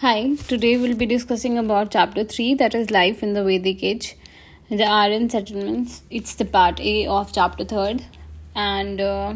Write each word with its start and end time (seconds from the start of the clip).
Hi, 0.00 0.36
today 0.46 0.76
we'll 0.76 0.94
be 0.94 1.06
discussing 1.06 1.56
about 1.56 1.90
chapter 1.90 2.22
3 2.22 2.52
that 2.56 2.74
is 2.74 2.90
life 2.90 3.22
in 3.22 3.32
the 3.32 3.42
Vedic 3.42 3.82
age, 3.82 4.14
the 4.68 4.84
Aryan 4.84 5.30
settlements. 5.30 6.02
It's 6.10 6.34
the 6.34 6.44
part 6.44 6.78
A 6.80 7.06
of 7.06 7.32
chapter 7.32 7.64
3rd 7.64 8.02
and 8.54 9.00
uh, 9.00 9.32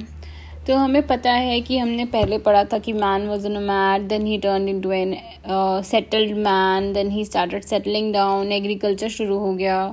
तो 0.67 0.77
हमें 0.77 1.07
पता 1.07 1.33
है 1.33 1.61
कि 1.61 1.79
हमने 1.79 2.05
पहले 2.13 2.39
पढ़ा 2.39 2.65
था 2.73 2.79
कि 2.79 2.93
man 2.93 3.27
was 3.29 3.47
in 3.47 3.57
mad 3.63 4.07
then 4.09 4.27
he 4.27 4.39
turn 4.39 4.69
in 4.69 4.81
to 4.81 4.93
an 4.93 5.17
settled 5.93 6.37
man 6.47 6.93
then 6.93 7.11
he 7.11 7.25
started 7.25 7.65
settling 7.65 8.13
down 8.15 8.53
agriculture 8.53 9.09
शुरू 9.19 9.39
हो 9.39 9.53
गया। 9.55 9.93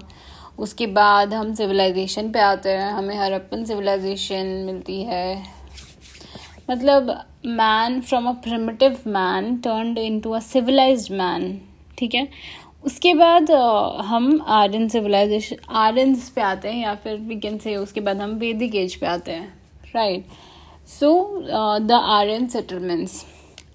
उसके 0.60 0.88
बाद 1.00 1.34
हम 1.34 1.54
सिविलाइजेशन 1.56 2.32
पे 2.32 2.40
आते 2.40 2.70
हैं 2.70 2.92
हमें 2.92 3.16
हरप्पन 3.18 3.64
सिविलाइजेशन 3.66 4.46
मिलती 4.66 5.02
है। 5.04 5.57
मतलब 6.70 7.10
man 7.46 8.00
from 8.02 8.28
a 8.28 8.32
primitive 8.44 8.98
man 9.08 9.56
turned 9.58 9.98
into 9.98 10.32
a 10.32 10.40
civilised 10.40 11.14
man 11.14 11.62
ठीक 11.98 12.16
है? 12.16 12.28
उसके 12.86 13.14
बाद 13.14 13.52
हम 14.06 14.42
आर्यन 14.48 14.88
सिविलाइजेशन 14.90 15.56
आर्यंस 15.76 16.30
पे 16.30 16.42
आते 16.42 16.70
हैं 16.70 16.84
या 16.84 16.94
फिर 16.96 17.18
वी 17.18 17.36
कैन 17.40 17.58
से 17.58 17.76
उसके 17.76 18.02
बाद 18.02 18.22
हम 18.22 18.36
वैदिक 18.40 18.76
एज 18.76 18.96
पे 18.96 19.06
आते 19.06 19.32
हैं 19.32 19.54
right 19.96 20.26
so 20.90 21.10
the 21.80 21.92
Aryan 21.92 22.48
settlements 22.48 23.26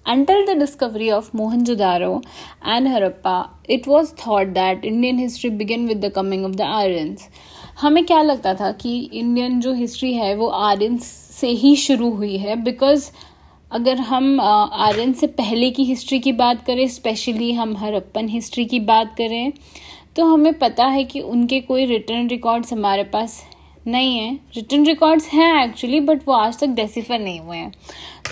Until 0.05 0.45
the 0.45 0.53
discovery 0.55 1.09
of 1.11 1.31
Mohenjo-daro 1.31 2.21
and 2.61 2.87
Harappa, 2.87 3.49
it 3.65 3.85
was 3.87 4.09
thought 4.11 4.53
that 4.53 4.83
Indian 4.83 5.17
history 5.17 5.49
began 5.49 5.87
with 5.87 6.01
the 6.01 6.11
coming 6.11 6.43
of 6.43 6.57
the 6.57 6.65
Aryans. 6.79 7.21
हमें 7.81 8.05
क्या 8.05 8.21
लगता 8.21 8.53
था 8.53 8.71
कि 8.71 8.97
इंडियन 9.13 9.59
जो 9.59 9.73
हिस्ट्री 9.73 10.13
है 10.13 10.33
वो 10.35 10.47
आर्यंस 10.47 11.05
से 11.43 11.49
ही 11.49 11.75
शुरू 11.75 12.09
हुई 12.11 12.37
है 12.37 12.55
बिकॉज़ 12.55 13.09
अगर 13.71 13.97
हम 13.99 14.39
आर्यन 14.41 15.13
से 15.13 15.27
पहले 15.27 15.69
की 15.71 15.83
हिस्ट्री 15.83 16.19
की 16.19 16.31
बात 16.33 16.65
करें 16.65 16.87
स्पेशली 16.87 17.51
हम 17.53 17.75
हरप्पन 17.77 18.27
हिस्ट्री 18.29 18.65
की 18.65 18.79
बात 18.79 19.15
करें 19.17 19.51
तो 20.15 20.25
हमें 20.25 20.53
पता 20.53 20.85
है 20.85 21.03
कि 21.03 21.19
उनके 21.19 21.59
कोई 21.61 21.85
रिटर्न 21.85 22.27
रिकॉर्ड्स 22.27 22.73
हमारे 22.73 23.03
पास 23.03 23.41
नहीं 23.87 24.17
है। 24.17 24.33
रिटर्न 24.55 24.85
रिकॉर्ड्स 24.85 25.27
हैं 25.27 25.63
एक्चुअली 25.63 25.99
बट 25.99 26.21
वो 26.27 26.33
आज 26.33 26.59
तक 26.59 26.67
डेसीफर 26.71 27.19
नहीं 27.19 27.39
हुए 27.39 27.57
हैं। 27.57 27.71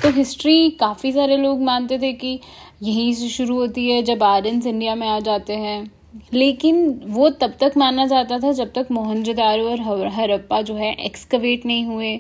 तो 0.03 0.09
हिस्ट्री 0.09 0.69
काफ़ी 0.69 1.11
सारे 1.11 1.37
लोग 1.37 1.61
मानते 1.61 1.97
थे 1.99 2.11
कि 2.13 2.39
यहीं 2.83 3.13
से 3.13 3.29
शुरू 3.29 3.55
होती 3.55 3.89
है, 3.89 4.01
जब 4.03 4.23
आर्यंस 4.23 4.65
इंडिया 4.65 4.95
में 4.95 5.07
आ 5.07 5.19
जाते 5.19 5.53
हैं। 5.55 5.91
लेकिन 6.33 7.01
वो 7.07 7.29
तब 7.31 7.53
तक 7.59 7.73
माना 7.77 8.05
जाता 8.05 8.39
था 8.39 8.51
जब 8.51 8.71
तक 8.73 8.87
मोहनजोदारो 8.91 9.69
और 9.69 10.07
हरप्पा 10.09 10.61
जो 10.61 10.75
है 10.75 10.93
एक्सकवेट 11.05 11.65
नहीं 11.65 11.85
हुए। 11.85 12.19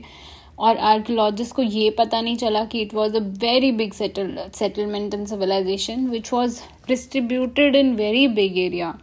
और 0.61 0.77
आर्कोलॉजिस्ट 0.77 1.55
को 1.55 1.61
ये 1.61 1.89
पता 1.89 2.19
नहीं 2.21 2.35
चला 2.37 2.63
कि 2.65 2.81
it 2.81 2.93
was 2.93 3.15
a 3.15 3.19
very 3.41 3.71
big 3.71 3.93
settle 3.93 4.37
settlement 4.55 5.13
and 5.13 5.25
civilisation 5.27 6.07
which 6.07 6.31
was 6.33 6.59
distributed 6.87 7.75
in 7.75 7.93
very 7.95 8.27
big 8.27 8.57
area 8.57 8.93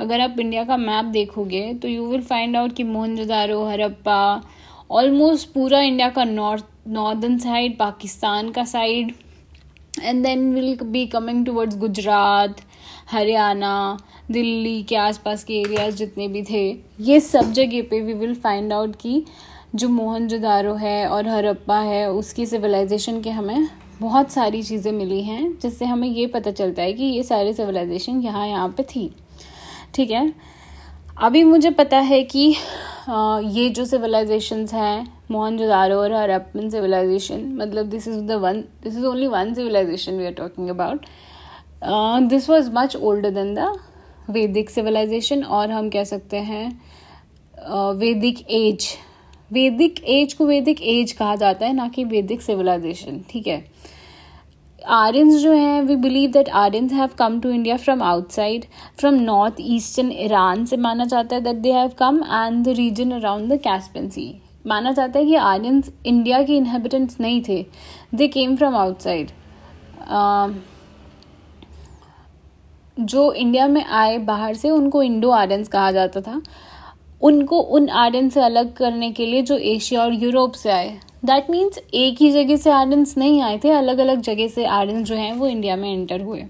अगर 0.00 0.20
आप 0.20 0.40
इंडिया 0.40 0.64
का 0.64 0.76
मैप 0.76 1.04
देखोगे 1.12 1.62
तो 1.74 1.88
यू 1.88 2.06
विल 2.06 2.22
फाइंड 2.22 2.56
आउट 2.56 2.72
कि 2.72 2.84
मोहनजोदारो, 2.84 3.64
हरप्पा 3.64 4.42
ऑलमोस्ट 4.90 5.48
पूरा 5.52 5.80
इंडिया 5.80 6.08
का 6.08 6.24
नॉर्थ 6.24 6.64
नॉर्दर्न 6.88 7.38
साइड 7.38 7.78
पाकिस्तान 7.78 8.50
का 8.50 8.64
side 8.64 9.12
and 10.02 10.22
then 10.22 10.52
will 10.54 10.78
be 10.82 11.06
coming 11.06 11.44
towards 11.46 11.76
Gujarat, 11.78 12.56
Haryana, 13.10 13.98
Delhi 14.30 14.82
के 14.82 14.96
आसपास 14.96 15.44
के 15.44 15.60
एरियाज़ 15.60 15.96
जितने 15.96 16.28
भी 16.28 16.42
थे। 16.42 16.68
ये 17.00 17.20
सब 17.20 17.52
जगह 17.52 17.82
पे 17.90 18.00
वी 18.00 18.12
विल 18.14 18.34
फाइंड 18.34 18.72
आउट 18.72 18.96
कि 18.96 19.22
जो 19.76 19.88
मोहनजोदारो 19.88 20.74
है 20.74 21.08
और 21.08 21.28
हरप्पा 21.28 21.78
है, 21.80 22.10
उसकी 22.10 22.46
सिविलाइजेशन 22.46 23.20
के 23.22 23.30
हमें 23.30 23.68
बहुत 24.00 24.30
सारी 24.30 24.62
चीज़ें 24.62 24.90
मिली 24.92 25.22
हैं, 25.22 25.58
जिससे 25.62 25.84
हमें 25.84 26.08
ये 26.08 26.26
पता 26.26 26.50
चलता 26.50 26.82
है 26.82 26.92
कि 26.92 27.04
ये 27.04 27.22
सारी 27.22 27.52
सिविलाइजेशन 27.54 28.20
यहाँ 28.22 28.46
यहाँ 28.48 28.68
पे 28.76 28.82
थी। 28.84 29.10
ठीक 29.94 30.10
है? 30.10 30.32
अभी 31.22 31.42
मुझे 31.44 31.70
पता 31.72 31.98
है 32.00 32.22
कि 32.24 32.48
ये 33.08 33.68
जो 33.70 33.84
सिविलाइजेशंस 33.84 34.72
हैं 34.74 35.06
मोहनजोदारो 35.30 35.96
और 35.96 36.12
हरप्पन 36.12 36.68
सिविलाइजेशन 36.70 37.44
मतलब 37.58 37.86
this 37.90 38.08
is 38.08 38.20
the 38.20 38.32
one 38.42 38.60
this 38.82 38.96
is 38.96 39.04
only 39.06 39.26
one 39.26 39.54
civilisation 39.54 40.18
we 40.18 40.26
are 40.26 40.32
talking 40.34 40.68
about 40.70 41.06
this 42.28 42.48
was 42.50 42.70
much 42.74 42.96
older 42.96 43.30
than 43.30 43.54
the 43.54 43.72
Vedic 44.30 44.70
civilisation 44.70 45.42
और 45.42 45.70
हम 45.70 45.88
कह 45.90 46.04
सकते 46.04 46.36
हैं 46.42 46.68
वैदिक 47.96 48.44
एज 48.50 48.88
वैदिक 49.50 50.02
एज 50.04 50.32
को 50.34 50.46
वैदिक 50.46 50.80
एज 50.82 51.12
कहा 51.12 51.34
जाता 51.36 51.66
है, 51.66 51.72
ना 51.72 51.88
कि 51.88 52.04
वैदिक 52.04 52.42
सिविलाइजेशन 52.42 53.20
ठीक 53.30 53.46
है? 53.46 53.64
आर्यंस 54.82 55.36
जो 55.42 55.52
हैं 55.52 55.82
we 55.82 55.96
believe 55.96 56.30
that 56.32 56.48
Aryans 56.48 56.92
have 56.92 57.10
come 57.18 57.38
to 57.40 57.50
India 57.50 57.76
from 57.76 58.02
outside 58.02 58.64
from 58.98 59.14
north 59.14 59.56
eastern 59.60 60.12
Iran 60.14 60.64
से 60.66 60.76
माना 60.76 61.04
जाता 61.04 61.36
है 61.36 61.42
that 61.42 61.56
they 61.56 61.72
have 61.72 61.90
come 61.98 62.22
and 62.24 62.64
the 62.64 62.76
region 62.76 63.10
around 63.12 63.52
the 63.52 63.60
Caspian 63.62 64.08
Sea 64.10 64.34
माना 64.66 64.92
जाता 64.92 65.18
है 65.18 65.24
कि 65.24 65.34
आर्यंस 65.36 65.90
इंडिया 66.06 66.42
के 66.42 66.56
इनहेबिटेंट्स 66.56 67.20
नहीं 67.20 67.42
थे 67.48 67.64
दे 68.14 68.28
केम 68.28 68.56
फ्रॉम 68.56 68.76
आउटसाइड 68.76 69.30
जो 72.98 73.32
इंडिया 73.32 73.66
में 73.68 73.84
आए 73.84 74.16
बाहर 74.18 74.54
से, 74.54 74.70
उनको 74.70 75.02
इंडो 75.02 75.30
आर्यंस 75.30 75.68
कहा 75.68 75.90
जाता 75.92 76.20
था। 76.20 76.40
उनको 77.20 77.60
उन 77.60 77.88
आर्यन 77.88 78.28
से 78.28 78.40
अलग 78.40 78.72
करने 78.76 79.10
के 79.12 79.26
लिए 79.26 79.42
जो 79.42 79.56
एशिया 79.56 80.02
और 80.02 80.14
यूरोप 80.14 80.52
से 80.54 80.70
आए। 80.70 80.88
दैट 81.24 81.50
मीन्स 81.50 81.78
एक 81.94 82.20
ही 82.20 82.30
जगह 82.32 82.56
से 82.56 82.70
आर्यंस 82.70 83.16
नहीं 83.18 83.40
आए 83.42 83.58
थे 83.64 83.70
अलग 83.70 83.98
अलग 83.98 84.20
जगह 84.22 84.48
से 84.48 84.64
आर्यंस 84.66 85.06
जो 85.08 85.14
हैं 85.14 85.32
वो 85.32 85.46
इंडिया 85.48 85.76
में 85.76 85.92
एंटर 85.92 86.20
हुए। 86.20 86.44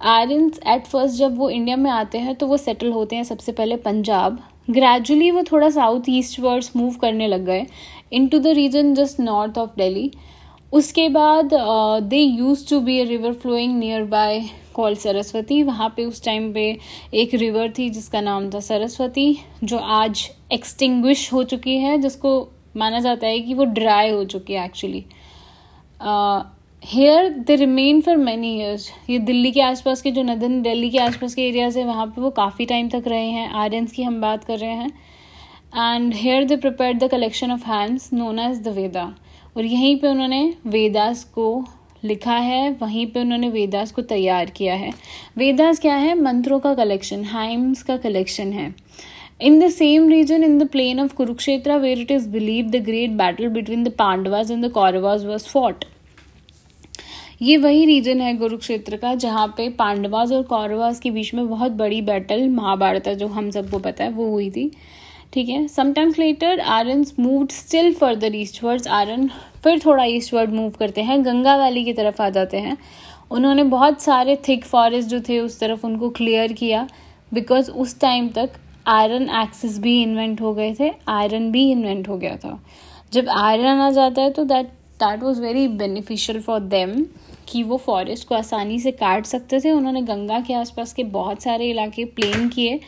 आर्यंस 0.00 0.60
एट 0.66 0.86
फ़र्स्ट 0.86 1.16
जब 1.16 1.36
वो 1.38 1.50
इंडिया 1.50 1.76
में 1.76 1.90
आते 1.90 2.18
हैं 2.18 2.34
तो 2.34 2.46
वो 2.46 2.56
सेटल 2.56 2.92
होते 2.92 3.16
हैं 3.16 3.24
सबसे 3.24 3.52
पहले 3.52 3.76
पंजाब। 3.78 4.38
ग्रेजुअली 4.70 5.30
वो 5.30 5.42
थोड़ा 5.42 5.70
साउथ 5.70 6.08
ईस्ट 6.08 6.40
वर्ड्स 6.40 6.70
मूव 6.76 6.94
करने 7.00 7.26
लग 7.28 7.44
गए 7.44 7.66
in 8.12 8.26
to 8.28 8.38
the 8.38 8.46
region 8.56 8.94
just 8.94 9.20
north 9.20 9.58
of 9.58 9.70
Delhi 9.78 10.10
उसके 10.72 11.08
बाद 11.10 11.50
they 12.02 12.18
use 12.18 12.68
to 12.68 12.80
be 12.80 13.00
a 13.00 13.04
river 13.04 13.32
flowing 13.32 13.78
nearby 14.04 14.42
call 14.74 14.94
Saraswati 14.96 15.62
वहाँ 15.62 15.88
पे 15.96 16.04
उस 16.04 16.24
टाइम 16.24 16.52
पे 16.52 16.64
एक 17.14 17.34
रिवर 17.34 17.72
थी 17.78 17.88
जिसका 17.90 18.20
नाम 18.20 18.50
था 18.50 18.60
सरस्वती 18.60 19.36
जो 19.64 19.78
आज 19.78 20.28
एक्सटिंग्विश 20.52 21.32
हो 21.32 21.42
चुकी 21.44 21.76
है, 21.76 21.96
जिसको 21.98 22.48
माना 22.76 23.00
जाता 23.00 23.26
है 23.26 23.40
कि 23.40 23.54
वो 23.54 23.64
ड्राई 23.64 24.10
हो 24.10 24.24
चुकी 24.24 24.52
है 24.52 24.64
actually 24.64 25.04
here 26.82 27.28
they 27.38 27.54
remain 27.56 28.00
for 28.00 28.16
many 28.16 28.54
years 28.56 28.88
ये 29.10 29.18
दिल्ली 29.20 29.50
के 29.52 29.60
आसपास 29.62 30.02
के 30.02 30.10
जो 30.10 30.22
नदन 30.22 30.60
दिल्ली 30.62 30.90
के 30.90 30.98
आसपास 30.98 31.34
के 31.34 31.48
एरियाज़ 31.48 31.78
है, 31.78 31.84
वहाँ 31.84 32.06
पे 32.06 32.20
वो 32.20 32.30
काफ़ी 32.30 32.66
टाइम 32.66 32.88
तक 32.88 33.04
रहे 33.06 33.28
हैं। 33.28 33.48
आर्यंस 33.50 33.92
की 33.92 34.02
हम 34.02 34.20
बात 34.20 34.44
कर 34.44 34.58
रहे 34.58 34.70
हैं। 34.70 34.90
And 35.74 36.14
here 36.14 36.44
they 36.44 36.56
prepare 36.56 36.96
the 36.98 37.08
collection 37.10 37.52
of 37.52 37.66
hands 37.66 38.12
known 38.12 38.38
as 38.38 38.58
the 38.62 38.68
Veda 38.68 39.04
और 39.56 39.64
यहीं 39.64 39.96
पे 39.96 40.08
उन्होंने 40.08 40.42
वेदास 40.66 41.22
को 41.34 41.64
लिखा 42.04 42.34
है, 42.34 42.70
वहीं 42.72 43.06
पे 43.06 43.20
उन्होंने 43.20 43.48
वेदास 43.48 43.92
को 43.92 44.02
तैयार 44.04 44.50
किया 44.50 44.74
है। 44.74 44.90
वेदास 45.38 45.78
क्या 45.78 45.94
है? 45.94 46.14
मंत्रों 46.14 46.58
का 46.60 46.74
कलेक्शन 46.74 47.24
हाइम्स 47.24 47.82
का 47.82 47.96
कलेक्शन 47.96 48.52
है। 48.52 48.74
In 49.40 49.58
the 49.60 49.68
same 49.70 50.08
region 50.08 50.44
in 50.44 50.58
the 50.58 50.68
plain 50.68 51.00
of 51.00 51.14
Kurukshetra 51.14 51.78
where 51.78 52.00
it 52.00 52.10
is 52.10 52.28
believe 52.28 52.66
the 52.66 52.82
great 52.84 53.10
battle 53.12 53.48
between 53.48 53.84
the 53.84 53.92
Pandavas 53.98 54.50
and 54.52 54.64
the 54.66 54.70
Kauravas 54.72 55.24
was 55.26 55.44
fought 55.44 55.84
ये 57.42 57.56
वही 57.56 57.84
रीजन 57.84 58.20
है 58.20 58.34
कुरुक्षेत्र 58.36 58.96
का, 58.96 59.14
जहाँ 59.14 59.46
पे 59.56 59.68
पांडवाज 59.68 60.32
और 60.32 60.42
कौरवाज 60.42 60.98
के 61.00 61.10
बीच 61.10 61.32
में 61.34 61.48
बहुत 61.48 61.72
बड़ी 61.72 62.00
बैटल 62.02 62.48
महाभारत 62.50 63.08
जो 63.10 63.26
हम 63.28 63.50
सबको 63.50 63.78
पता 63.78 64.04
है, 64.04 64.10
वो 64.10 64.28
हुई 64.30 64.50
थी। 64.50 64.70
ठीक 65.32 65.48
है? 65.48 65.66
Sometimes 65.68 66.18
later 66.18 66.60
Aryan 66.60 67.04
move 67.20 67.46
still 67.50 67.92
further 67.94 68.34
eastwards 68.36 68.88
Aryan 68.88 69.28
फिर 69.62 69.80
थोड़ा 69.84 70.04
ईस्टवर्ड 70.04 70.50
मूव 70.50 70.70
करते 70.70 71.02
हैं, 71.02 71.24
गंगा 71.24 71.56
वैली 71.56 71.84
की 71.84 71.92
तरफ़ 71.92 72.22
आ 72.22 72.28
जाते 72.30 72.56
हैं। 72.56 72.76
उन्होंने 73.30 73.62
बहुत 73.64 74.00
सारे 74.02 74.36
थिक 74.48 74.64
फॉरेस्ट 74.64 75.08
जो 75.08 75.20
थे 75.20 75.38
उस 75.40 75.58
तरफ़ 75.60 75.86
उनको 75.86 76.10
क्लियर 76.10 76.52
किया 76.52 76.86
बिकॉज़ 77.32 77.70
उस 77.70 77.98
टाइम 78.00 78.28
तक 78.28 78.50
आयरन 78.86 79.28
एक्सेस 79.42 79.78
भी 79.78 80.00
इन्वेंट 80.02 80.40
हो 80.40 80.52
गए 80.54 80.74
थे 80.80 80.90
आयरन 81.08 81.50
भी 81.52 81.70
इन्वेंट 81.70 82.08
हो 82.08 82.16
गया 82.18 82.36
था। 82.36 82.58
जब 83.12 83.28
आयरन 83.28 83.80
आ 83.80 83.90
जाता 83.90 84.22
है 84.22 84.30
तो 84.30 84.44
that 84.44 84.66
that 85.00 85.22
was 85.22 85.40
very 85.42 85.66
beneficial 85.68 86.40
for 86.40 86.60
them 86.60 87.04
कि 87.48 87.62
वो 87.62 87.76
फॉरेस्ट 87.76 88.28
को 88.28 88.34
आसानी 88.34 88.78
से 88.80 88.90
काट 88.92 89.26
सकते 89.26 89.60
थे। 89.60 89.70
उन्होंने 89.70 90.02
गंगा 90.02 90.40
के 90.40 90.54
आसपास 90.54 90.92
के 90.92 91.04
बहुत 91.04 91.42
सारे 91.42 91.70
इलाके 91.70 92.04
प्लेन 92.04 92.48
किए 92.48 92.80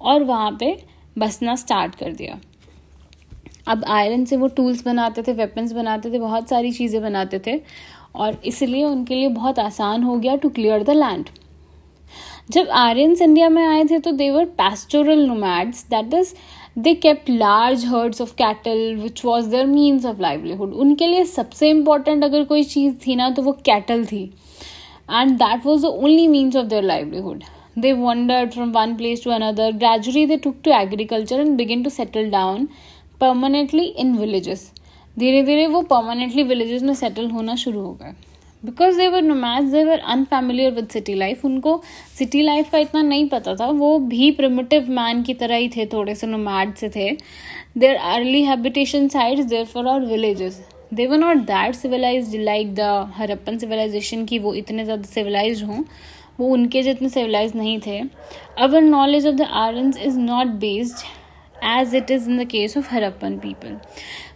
और 0.00 0.24
वहाँ 0.24 0.56
पे 0.60 0.76
बसना 1.18 1.56
स्टार्ट 1.56 1.94
कर 1.94 2.12
दिया। 2.12 2.38
अब 3.68 3.84
आयरन 3.88 4.24
से 4.24 4.36
वो 4.36 4.48
टूल्स 4.56 4.84
बनाते 4.84 5.22
थे 5.22 5.32
वेपन्स 5.34 5.72
बनाते 5.72 6.10
थे, 6.12 6.18
बहुत 6.18 6.48
सारी 6.48 6.72
चीज़ें 6.72 7.00
बनाते 7.02 7.38
थे। 7.46 7.60
और 8.14 8.40
इसलिए 8.46 8.84
उनके 8.84 9.14
लिए 9.14 9.28
बहुत 9.30 9.58
आसान 9.58 10.02
हो 10.02 10.16
गया 10.16 10.36
टू 10.36 10.48
क्लियर 10.50 10.82
द 10.82 10.90
लैंड 10.90 11.28
जब 12.50 12.68
आर्यंस 12.72 13.20
इंडिया 13.22 13.48
में 13.48 13.64
आए 13.64 13.84
थे 13.84 13.98
तो 13.98 14.12
they were 14.12 14.44
pastoral 14.58 15.26
nomads 15.26 15.84
that 15.90 16.14
is 16.14 16.32
they 16.78 16.94
kept 16.94 17.28
large 17.30 17.84
herds 17.86 18.20
of 18.22 18.34
cattle 18.34 18.94
which 19.00 19.24
was 19.24 19.48
their 19.50 19.66
means 19.66 20.06
of 20.06 20.20
livelihood 20.20 20.72
उनके 20.74 21.06
लिए 21.06 21.24
सबसे 21.26 21.70
इंपॉर्टेंट 21.70 22.24
अगर 22.24 22.44
कोई 22.44 22.64
चीज़ 22.64 22.94
थी 23.06 23.16
ना 23.16 23.30
तो 23.30 23.42
वो 23.42 23.52
कैटल 23.64 24.04
थी। 24.06 24.22
And 25.10 25.36
that 25.38 25.66
was 25.66 25.82
the 25.82 25.86
only 25.86 26.26
means 26.28 26.56
of 26.56 26.66
their 26.66 26.84
livelihood 26.84 27.44
they 27.82 27.90
wandered 27.96 28.54
from 28.54 28.70
one 28.74 28.92
place 29.00 29.20
to 29.24 29.32
another. 29.32 29.66
Gradually 29.80 30.26
they 30.28 30.36
took 30.38 30.54
to 30.64 30.70
agriculture 30.74 31.40
and 31.40 31.56
begin 31.56 31.82
to 31.82 31.90
settle 31.90 32.30
down. 32.30 32.66
Permanently 33.20 33.84
in 33.96 34.16
villages. 34.16 34.60
धीरे 35.16 35.42
धीरे 35.42 35.66
वो 35.66 35.82
परमानेंटली 35.84 36.42
विलेजेस 36.44 36.82
में 36.82 36.94
settle 36.94 37.30
होना 37.30 37.54
शुरू 37.56 37.80
हो 37.80 37.92
गए। 37.92 38.12
Because 38.62 38.96
they 38.98 39.06
were 39.08 39.22
nomads 39.22 39.70
they 39.72 39.82
were 39.84 39.98
unfamiliar 40.08 40.72
with 40.72 40.88
city 40.88 41.14
life 41.14 41.44
उनको 41.44 41.76
city 42.18 42.42
life 42.42 42.70
का 42.72 42.78
इतना 42.78 43.02
नहीं 43.02 43.28
पता 43.28 43.54
था। 43.54 43.66
वो 43.72 43.98
भी 43.98 44.30
प्रिमिटिव 44.32 44.90
मैन 44.90 45.22
की 45.22 45.34
तरह 45.34 45.56
ही 45.56 45.68
थे, 45.68 45.86
थोड़े 45.86 46.14
से 46.14 46.26
नोमैड 46.26 46.74
से 46.74 46.88
थे। 46.88 47.10
Their 47.78 47.96
early 47.96 48.42
habitation 48.44 49.08
sites 49.08 49.44
there 49.46 49.64
for 49.64 49.88
our 49.88 50.06
villages 50.06 50.60
they 50.94 51.06
were 51.06 51.18
not 51.18 51.36
that 51.46 51.74
civilise 51.74 52.36
like 52.36 52.74
the 52.74 52.80
Harappan 53.16 53.58
civilisation 53.58 54.24
की 54.24 54.38
वो 54.38 54.54
इतने 54.54 54.84
ज़्यादा 54.84 55.08
सिविलाइज 55.10 55.62
हों। 55.62 55.82
वो 56.40 56.48
उनके 56.48 56.82
जितने 56.82 57.08
सिविलाइज 57.08 57.56
नहीं 57.56 57.78
थे। 57.86 58.00
Our 58.58 58.80
knowledge 58.82 59.26
of 59.26 59.34
the 59.34 59.48
Aryans 59.58 59.98
is 59.98 60.18
not 60.20 60.46
based 60.60 61.06
as 61.64 61.94
it 61.94 62.10
is 62.10 62.30
in 62.30 62.38
the 62.38 62.46
case 62.48 62.76
of 62.76 62.94
Harappan 62.94 63.38
people 63.38 63.76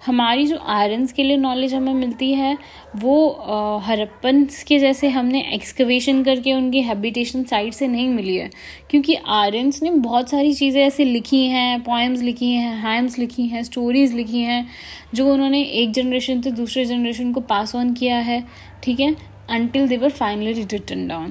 हमारी 0.06 0.46
जो 0.46 0.58
आयरन्स 0.66 1.12
के 1.12 1.22
लिए 1.22 1.36
नॉलेज 1.36 1.74
हमें 1.74 1.92
मिलती 1.94 2.32
है, 2.34 2.58
वो 2.96 3.80
हरप्पन्स 3.84 4.62
के 4.62 4.78
जैसे 4.78 5.08
हमने 5.08 5.40
एक्सकवेशन 5.54 6.22
करके 6.24 6.52
उनकी 6.52 6.80
हैबिटेशन 6.82 7.44
साइट 7.44 7.72
से 7.72 7.88
नहीं 7.88 8.08
मिली 8.08 8.36
है। 8.36 8.50
क्योंकि 8.90 9.14
आर्यंस 9.14 9.82
ने 9.82 9.90
बहुत 9.90 10.30
सारी 10.30 10.52
चीज़ें 10.54 10.82
ऐसे 10.82 11.04
लिखी 11.04 11.44
हैं 11.46 11.80
पोएम्स 11.80 12.20
लिखी 12.20 12.50
हैं 12.50 12.74
हैम्स 12.76 13.18
लिखी 13.18 13.46
हैं 13.46 13.62
स्टोरीज़ 13.62 14.14
लिखी 14.14 14.40
हैं, 14.40 14.66
जो 15.14 15.32
उन्होंने 15.32 15.62
एक 15.62 15.92
जनरेशन 15.92 16.40
से 16.42 16.50
दूसरे 16.50 16.84
जनरेशन 16.84 17.32
को 17.32 17.40
पास 17.40 17.74
ऑन 17.74 17.94
किया 17.94 18.16
है, 18.16 18.44
ठीक 18.82 19.00
है? 19.00 19.32
Until 19.50 19.88
were 19.98 20.10
finally 20.10 20.52
written 20.64 21.00
down. 21.08 21.30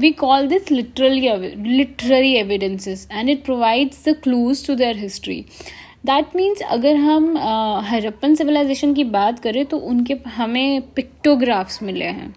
We 0.00 0.12
call 0.12 0.46
this 0.46 0.70
literally 0.70 1.28
literary 1.56 2.36
evidences, 2.38 3.06
and 3.10 3.28
it 3.28 3.42
provides 3.44 4.02
the 4.02 4.14
clues 4.26 4.62
to 4.66 4.76
their 4.82 4.94
history. 4.94 5.40
That 6.06 6.36
means 6.36 6.60
अगर 6.70 6.96
हम 6.96 7.36
हरप्पन 7.86 8.34
सिविलाइजेशन 8.34 8.92
की 8.94 9.04
बात 9.16 9.38
करें 9.38 9.64
तो 9.66 9.78
उनके 9.92 10.16
हमें 10.36 10.80
पिक्टोग्राफ्स 10.96 11.82
मिले 11.82 12.04
हैं 12.04 12.34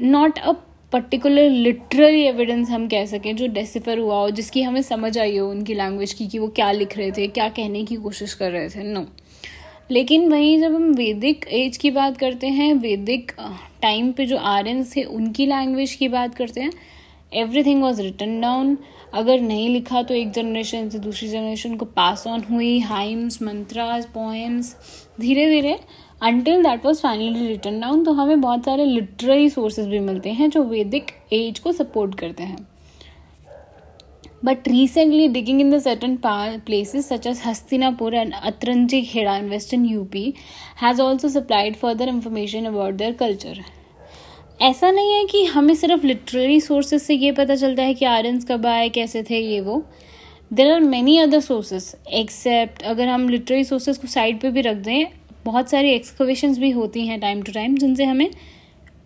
not 0.00 0.38
a 0.38 0.52
particular 0.92 1.50
literary 1.50 2.22
evidence 2.26 2.70
हम 2.70 2.86
कह 2.88 3.04
सकें, 3.06 3.34
जो 3.36 3.46
डेसिफर 3.46 3.98
हुआ 3.98 4.20
हो, 4.20 4.30
जिसकी 4.30 4.62
हमें 4.62 4.82
समझ 4.82 5.16
आई 5.18 5.36
हो 5.36 5.50
उनकी 5.50 5.74
लैंग्वेज 5.74 6.12
की, 6.12 6.26
कि 6.26 6.38
वो 6.38 6.48
क्या 6.48 6.70
लिख 6.72 6.96
रहे 6.98 7.10
थे, 7.10 7.26
क्या 7.28 7.48
कहने 7.48 7.84
की 7.84 7.96
कोशिश 7.96 8.34
कर 8.34 8.50
रहे 8.50 8.68
थे 8.68 8.82
नो 8.84 9.00
no. 9.00 9.06
लेकिन 9.90 10.28
वहीं 10.30 10.60
जब 10.60 10.74
हम 10.74 10.92
वैदिक 10.94 11.44
एज 11.48 11.76
की 11.76 11.90
बात 11.90 12.16
करते 12.18 12.46
हैं, 12.46 12.72
वैदिक 12.74 13.32
टाइम 13.82 14.10
पे 14.12 14.26
जो 14.26 14.36
आर्यंस 14.36 14.94
थे 14.96 15.02
उनकी 15.04 15.46
लैंग्वेज 15.46 15.94
की 15.94 16.08
बात 16.08 16.34
करते 16.34 16.60
हैं 16.60 16.72
एवरीथिंग 17.32 17.82
वॉज़ 17.82 18.00
रिटन 18.02 18.40
डाउन 18.40 18.76
अगर 19.14 19.40
नहीं 19.40 19.68
लिखा 19.68 20.02
तो 20.02 20.14
एक 20.14 20.30
जनरेशन 20.30 20.88
से 20.88 20.98
दूसरी 20.98 21.28
जनरेशन 21.28 21.76
को 21.76 21.84
पास 21.84 22.26
ऑन 22.26 22.42
हुई 22.50 22.78
हाइम्स 22.80 23.40
मंत्रास 23.42 24.06
पोएम्स 24.14 24.74
धीरे 25.20 25.46
धीरे 25.50 25.78
until 26.22 26.62
that 26.62 26.86
was 26.86 27.00
finally 27.00 27.46
written 27.48 27.80
down 27.80 28.04
तो 28.04 28.12
हमें 28.12 28.40
बहुत 28.40 28.64
सारे 28.64 28.84
लिटरेरी 28.84 29.48
सोर्सेज 29.50 29.86
भी 29.86 29.98
मिलते 30.00 30.30
हैं 30.30 30.50
जो 30.50 30.62
वैदिक 30.64 31.10
एज 31.32 31.58
को 31.58 31.72
सपोर्ट 31.72 32.18
करते 32.20 32.42
हैं। 32.42 32.66
But 34.44 34.68
recently 34.68 35.26
digging 35.28 35.60
in 35.60 35.70
the 35.70 35.78
certain 35.78 36.16
places 36.24 37.08
such 37.08 37.26
as 37.26 37.40
Hastinapur 37.46 38.14
and 38.14 38.34
Atranjikhera 39.02 39.36
in 39.36 39.48
western 39.48 39.84
UP 39.84 40.32
has 40.82 41.00
also 41.02 41.28
supplied 41.28 41.76
further 41.76 42.08
information 42.08 42.64
about 42.64 42.94
their 42.94 43.12
culture 43.14 43.60
ऐसा 44.62 44.90
नहीं 44.90 45.12
है 45.12 45.24
कि 45.24 45.44
हमें 45.44 45.74
सिर्फ़ 45.74 46.06
लिटरेरी 46.06 46.60
सोर्सेज 46.60 47.02
से 47.02 47.14
ये 47.14 47.32
पता 47.32 47.54
चलता 47.54 47.82
है 47.82 47.94
कि 47.94 48.04
आर्यंस 48.04 48.44
कब 48.44 48.66
आए, 48.66 48.88
कैसे 48.88 49.22
थे 49.22 49.38
ये 49.38 49.60
वो। 49.60 49.82
There 50.50 50.72
are 50.72 50.80
many 50.80 51.16
other 51.18 51.40
sources 51.40 51.94
except 52.14 52.82
अगर 52.82 53.08
हम 53.08 53.28
लिटरेरी 53.28 53.64
सोर्सेज 53.64 53.96
को 53.98 54.06
साइड 54.06 54.40
पे 54.40 54.50
भी 54.50 54.60
रख 54.60 54.76
दें, 54.76 55.06
बहुत 55.44 55.70
सारी 55.70 55.90
एक्सकवेशन 55.90 56.54
भी 56.54 56.70
होती 56.70 57.06
हैं 57.06 57.20
टाइम 57.20 57.42
टू 57.42 57.52
टाइम 57.52 57.76
जिनसे 57.76 58.04
हमें 58.04 58.30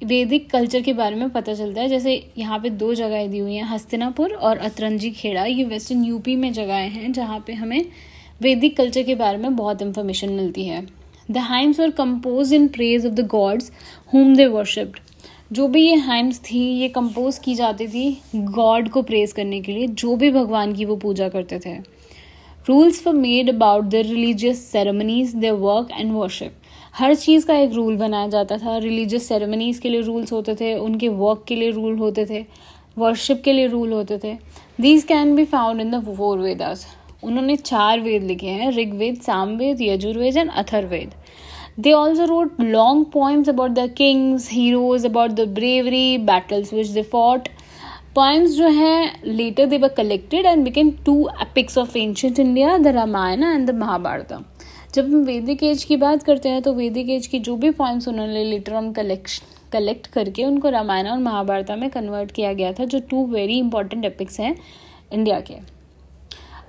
वैदिक 0.02 0.50
कल्चर 0.50 0.82
के 0.82 0.93
बारे 0.93 1.16
में 1.16 1.28
पता 1.31 1.54
चलता 1.54 1.81
है। 1.81 1.88
जैसे 1.88 2.14
यहाँ 2.38 2.58
पे 2.58 2.70
दो 2.70 2.93
जगहें 2.94 3.31
दी 3.31 3.38
हुई 3.38 3.54
हैं, 3.54 3.64
हस्तिनापुर 3.64 4.32
और 4.32 4.58
अतरंजी 4.58 5.10
खेड़ा। 5.10 5.44
ये 5.44 5.64
वेस्टर्न 5.64 6.04
यूपी 6.04 6.34
में 6.37 6.52
जगहें 6.52 6.88
हैं, 6.90 7.12
जहाँ 7.12 7.43
पे 7.46 7.52
हमें 7.52 7.84
वैदिक 8.40 8.76
कल्चर 8.76 9.02
के 9.02 9.14
बारे 9.14 9.38
में 9.38 9.56
बहुत 9.56 9.82
इन्फॉर्मेशन 9.82 10.32
मिलती 10.32 10.64
है। 10.64 10.87
The 11.31 11.38
hymns 11.38 11.81
were 11.81 11.90
compose 11.93 12.52
in 12.52 12.66
praise 12.69 13.06
of 13.06 13.12
the 13.12 13.26
gods 13.28 13.72
whom 14.14 14.34
they 14.37 14.46
worshipped 14.49 14.99
जो 15.52 15.66
भी 15.69 15.81
ये 15.82 15.94
हाइम्स 15.96 16.38
थी, 16.40 16.58
ये 16.58 16.88
कंपोज 16.88 17.38
की 17.38 17.54
जाती 17.54 17.87
थी 17.88 18.19
गॉड 18.34 18.88
को 18.88 19.02
प्रेज 19.02 19.32
करने 19.32 19.60
के 19.60 19.72
लिए, 19.72 19.87
जो 19.87 20.14
भी 20.16 20.31
भगवान 20.31 20.72
की 20.75 20.84
वो 20.84 20.96
पूजा 20.96 21.28
करते 21.28 21.58
थे। 21.58 21.75
Rules 22.66 23.02
for 23.02 23.14
made 23.14 23.49
about 23.49 23.84
the 23.84 23.94
religious 23.96 24.64
ceremonies 24.66 25.34
the 25.37 25.50
work 25.60 25.88
and 25.93 26.12
worship 26.12 26.54
हर 26.94 27.15
चीज़ 27.15 27.47
का 27.47 27.55
एक 27.55 27.73
रूल 27.73 27.97
बनाया 27.97 28.29
जाता 28.29 28.56
था। 28.59 28.77
रिलीजियस 28.79 29.29
सेरेमनीज 29.29 29.79
के 29.79 29.89
लिए 29.89 30.00
रूल्स 30.00 30.33
होते 30.33 30.55
थे, 30.55 30.75
उनके 30.75 31.09
वर्क 31.09 31.44
के 31.49 31.56
लिए 31.56 31.71
रूल 31.71 31.99
होते 31.99 32.27
थे 32.27 32.44
वर्शिप 32.99 33.43
के 33.44 33.53
लिए 33.53 33.67
रूल 33.67 33.93
होते 33.93 34.19
थे। 34.25 34.35
These 34.81 35.05
can 35.05 35.35
be 35.37 35.44
found 35.44 35.81
in 35.81 35.91
their 35.91 36.39
Vedas 36.39 36.87
उन्होंने 37.23 37.56
चार 37.56 38.00
वेद 38.00 38.23
लिखे 38.23 38.47
हैं, 38.47 38.71
Rigveda, 38.71 39.17
Samaveda, 39.17 39.81
Yajurveda 39.83 40.37
and 40.37 40.50
Atharvaveda 40.50 41.12
they 41.81 41.93
also 41.93 42.25
wrote 42.25 42.61
long 42.61 43.05
poems 43.12 43.49
about 43.49 43.71
the 43.71 43.88
kings 43.97 44.50
heroes 44.53 45.06
about 45.06 45.31
the 45.31 45.49
bravery 45.55 46.19
battles 46.19 46.73
which 46.75 46.91
they 46.99 47.03
fought 47.12 47.49
poems 48.15 48.50
जो 48.50 48.69
हैं 48.69 49.23
later 49.25 49.67
they 49.67 49.79
were 49.79 49.88
collected 49.88 50.47
and 50.47 50.65
became 50.65 50.91
two 51.06 51.17
epics 51.43 51.79
of 51.79 51.97
ancient 51.99 52.38
India 52.38 52.77
the 52.79 52.87
Ramayana 52.87 53.43
and 53.43 53.71
the 53.71 53.75
Mahabharata 53.75 54.33
जब 54.94 55.05
हम 55.05 55.23
वैदिक 55.25 55.62
as 55.62 55.83
की 55.85 55.97
बात 55.97 56.23
करते 56.23 56.49
हैं 56.49 56.62
तो 56.62 56.73
वैदिक 56.75 57.11
एज 57.11 57.27
की 57.27 57.39
जो 57.41 57.56
भी 57.56 57.71
पॉइंट्स 57.73 58.09
उन्होंने 58.09 58.43
लेटर 58.44 58.75
ऑन 58.75 58.93
कलेक्ट 58.93 59.43
कलेक्ट 59.73 60.06
करके 60.06 60.44
उनको 60.44 60.69
रामायण 60.69 61.06
और 61.09 61.19
महाभारता 61.19 61.77
में 61.77 61.89
कन्वर्ट 61.91 62.33
किया 62.33 62.53
गया 62.53 62.73
था, 62.73 62.85
जो 62.85 62.99
टू 63.00 63.25
वेरी 63.27 63.59
इंपॉर्टेंट 63.59 64.05
एपिक्स 64.05 64.39
हैं 64.41 64.55
इंडिया 65.12 65.39
के। 65.41 65.55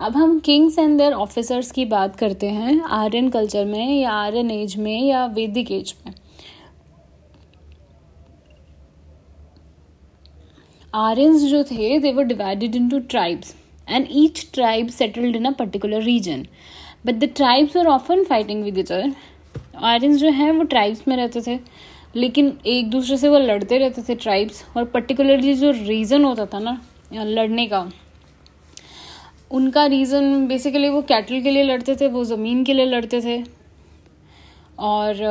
अब 0.02 0.16
हम 0.18 0.38
किंग्स 0.40 0.78
एंड 0.80 0.98
देयर 0.98 1.14
ऑफिसर्स 1.14 1.72
की 1.72 1.86
बात 1.86 2.16
करते 2.16 2.50
हैं, 2.50 2.80
आर्यन 2.81 3.30
कल्चर 3.30 3.66
में 3.66 4.00
या 4.00 4.12
आर्यन 4.12 4.52
एज 4.52 4.76
में 4.78 5.02
या 5.02 5.26
वैदिक 5.28 5.72
एज 5.72 5.94
में। 6.06 6.14
आर्यंस 10.94 11.42
जो 11.42 11.64
थे 11.64 11.97
they 12.00 12.12
were 12.14 12.24
divided 12.24 12.76
into 12.76 13.00
tribes 13.02 13.56
and 13.88 14.07
each 14.12 14.47
tribe 14.54 14.88
settled 14.92 15.36
in 15.36 15.45
a 15.45 15.52
particular 15.52 16.02
region 16.04 16.45
but 17.06 17.16
the 17.16 17.30
tribes 17.36 17.78
are 17.78 17.88
often 17.88 18.24
fighting 18.24 18.64
with 18.64 18.78
each 18.78 18.92
other 18.92 19.14
Aryans 19.78 20.18
जो 20.18 20.30
है, 20.30 20.52
वो 20.52 20.64
ट्राइब्स 20.66 21.07
में 21.07 21.16
रहते 21.18 21.42
थे। 21.42 21.60
लेकिन 22.16 22.57
एक 22.68 22.90
दूसरे 22.90 23.18
से 23.18 23.30
वो 23.30 23.38
लड़ते 23.40 23.78
रहते 23.78 24.02
थे 24.02 24.16
ट्राइब्स 24.16 24.64
और 24.78 24.86
पर्टिकुलरली 24.86 25.54
जो 25.54 25.72
रीज़न 25.72 26.24
होता 26.24 26.45
था 26.45 26.60
ना 26.60 26.81
लड़ने 27.14 27.66
का, 27.68 27.90
उनका 29.52 29.86
रीज़न 29.86 30.45
बेसिकली 30.48 30.90
वो 30.90 31.02
कैटल 31.04 31.42
के 31.42 31.52
लिए 31.52 31.64
लड़ते 31.64 31.95
थे, 31.95 32.07
वो 32.07 32.24
ज़मीन 32.26 32.64
के 32.64 32.74
लिए 32.74 32.86
लड़ते 32.86 33.22
थे। 33.22 33.44
और 34.80 35.22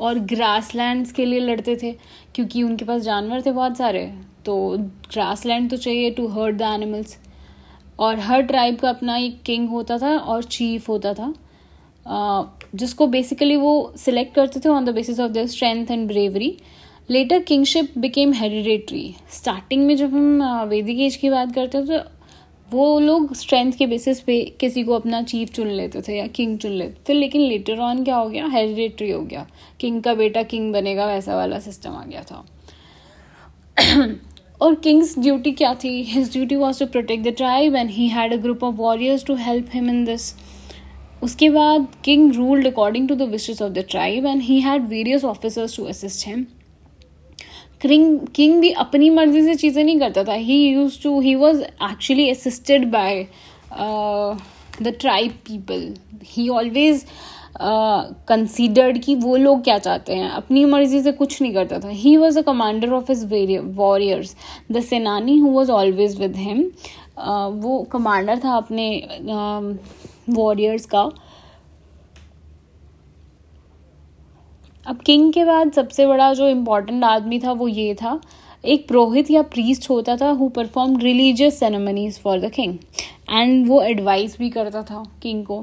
और 0.00 0.18
ग्रास 0.20 0.74
लैंड्स 0.74 1.12
के 1.12 1.24
लिए 1.24 1.40
लड़ते 1.40 1.76
थे, 1.76 1.92
क्योंकि 2.34 2.62
उनके 2.62 2.84
पास 2.84 3.02
जानवर 3.02 3.42
थे 3.42 3.50
बहुत 3.52 3.76
सारे। 3.76 4.06
तो 4.44 4.76
ग्रास 5.12 5.44
लैंड 5.46 5.70
तो 5.70 5.76
चाहिए 5.76 6.10
टू 6.10 6.26
हर्ट 6.28 6.56
द 6.56 6.62
एनिमल्स 6.64 7.18
और 7.98 8.18
हर 8.18 8.42
ट्राइब 8.42 8.76
का 8.76 8.88
अपना 8.90 9.16
एक 9.16 9.42
किंग 9.42 9.68
होता 9.68 9.98
था 9.98 10.16
और 10.16 10.42
चीफ 10.44 10.88
होता 10.88 11.14
था। 11.14 11.32
जिसको 12.74 13.06
बेसिकली 13.06 13.56
वो 13.56 13.92
सिलेक्ट 13.96 14.34
करते 14.34 14.60
थे 14.60 14.68
on 14.68 14.84
the 14.84 14.94
basis 14.94 15.20
of 15.20 15.32
the 15.32 15.46
strength 15.46 15.90
and 15.90 16.06
bravery 16.08 16.56
later 17.10 17.38
kingship 17.38 17.98
became 17.98 18.32
hereditary 18.32 19.14
starting 19.30 19.86
में 19.86 19.96
जब 19.96 20.14
हम 20.14 20.42
वैदिक 20.68 21.00
एज 21.00 21.16
की 21.16 21.30
बात 21.30 21.54
करते 21.54 21.78
हैं 21.78 21.86
तो 21.86 21.98
वो 22.70 22.98
लोग 23.00 23.34
स्ट्रेंथ 23.34 23.72
के 23.72 23.86
बेसिस 23.86 24.20
पे 24.20 24.40
किसी 24.60 24.82
को 24.84 24.94
अपना 24.94 25.22
चीफ 25.22 25.50
चुन 25.52 25.68
लेते 25.68 26.02
थे 26.02 26.16
या 26.18 26.26
किंग 26.26 26.58
चुन 26.58 26.70
लेते 26.70 27.02
थे। 27.08 27.12
लेकिन 27.12 27.40
लेटर 27.40 27.78
ऑन 27.78 28.02
क्या 28.04 28.16
हो 28.16 28.28
गया? 28.28 28.46
हेरिडेटरी 28.46 29.10
हो 29.10 29.20
गया। 29.22 29.46
किंग 29.80 30.02
का 30.02 30.14
बेटा 30.14 30.42
किंग 30.42 30.72
बनेगा, 30.72 31.06
वैसा 31.06 31.36
वाला 31.36 31.58
सिस्टम 31.58 31.90
आ 31.90 32.04
गया 32.04 32.22
था। 32.22 32.44
और 34.62 34.74
किंग्स 34.74 35.18
ड्यूटी 35.18 35.50
क्या 35.52 35.72
थी? 35.74 36.02
His 36.04 36.32
duty 36.32 36.56
was 36.56 36.78
to 36.78 36.86
protect 36.86 37.24
the 37.24 37.34
tribe 37.36 37.76
and 37.76 37.90
he 37.90 38.06
had 38.08 38.32
a 38.32 38.36
group 38.42 38.64
of 38.64 38.74
warriors 38.76 39.24
to 39.24 39.34
help 39.36 39.70
him 39.74 39.88
in 39.90 40.04
this 40.04 40.34
उसके 41.22 41.48
बाद 41.50 41.86
king 42.04 42.32
ruled 42.34 42.66
according 42.66 43.08
to 43.08 43.14
the 43.14 43.22
wishes 43.30 43.62
of 43.62 43.72
the 43.72 43.84
tribe 43.90 44.26
and 44.26 44.42
he 44.42 44.60
had 44.60 44.86
various 44.88 45.24
officers 45.24 45.76
to 45.76 45.84
assist 45.84 46.26
him 46.26 46.44
king 47.82 48.18
king 48.34 48.60
भी 48.60 48.70
अपनी 48.70 49.10
मर्ज़ी 49.10 49.42
से 49.44 49.54
चीज़ें 49.54 49.82
नहीं 49.84 49.98
करता 50.00 50.24
था। 50.24 50.32
He 50.32 50.56
use 50.68 51.02
to 51.02 51.20
he 51.20 51.34
was 51.34 51.62
actually 51.62 52.28
assisted 52.30 52.84
by 52.90 53.26
the 54.82 54.94
tribe 55.00 55.32
people 55.46 55.94
he 56.26 56.48
always 56.48 57.04
considered 57.60 58.98
कि 58.98 59.14
वो 59.14 59.36
लोग 59.36 59.62
क्या 59.64 59.78
चाहते 59.78 60.14
हैं? 60.14 60.28
अपनी 60.30 60.64
मर्ज़ी 60.64 61.00
से 61.02 61.12
कुछ 61.12 61.40
नहीं 61.42 61.52
करता 61.54 61.78
था। 61.78 61.88
He 61.88 62.16
was 62.16 62.38
a 62.38 62.42
commander 62.42 62.92
of 62.92 63.12
his 63.12 63.24
warriors 63.76 64.34
the 64.72 64.80
senani 64.82 65.38
who 65.38 65.50
was 65.50 65.70
always 65.70 66.18
with 66.20 66.36
him 66.36 66.62
वो 67.62 67.82
कमांडर 67.92 68.38
था 68.44 68.56
अपने 68.56 68.88
वॉरियर्स 70.30 70.84
uh, 70.84 70.90
का। 70.90 71.10
अब 74.86 75.00
किंग 75.06 75.32
के 75.32 75.44
बाद 75.44 75.72
सबसे 75.72 76.06
बड़ा 76.06 76.32
जो 76.34 76.48
इम्पोर्टेंट 76.48 77.04
आदमी 77.04 77.38
था 77.38 77.52
वो 77.52 77.68
ये 77.68 77.94
था। 77.94 78.20
एक 78.64 78.86
पुरोहित 78.88 79.30
या 79.30 79.42
प्रीस्ट 79.42 79.88
होता 79.90 80.16
था 80.16 80.30
who 80.30 80.48
perform 80.48 80.96
religious 80.98 81.58
ceremonies 81.58 82.18
for 82.20 82.40
the 82.40 82.50
king 82.50 82.74
and 83.30 83.66
वो 83.68 83.80
एडवाइस 83.82 84.36
भी 84.38 84.50
करता 84.50 84.82
था 84.82 85.02
किंग 85.22 85.44
को। 85.46 85.60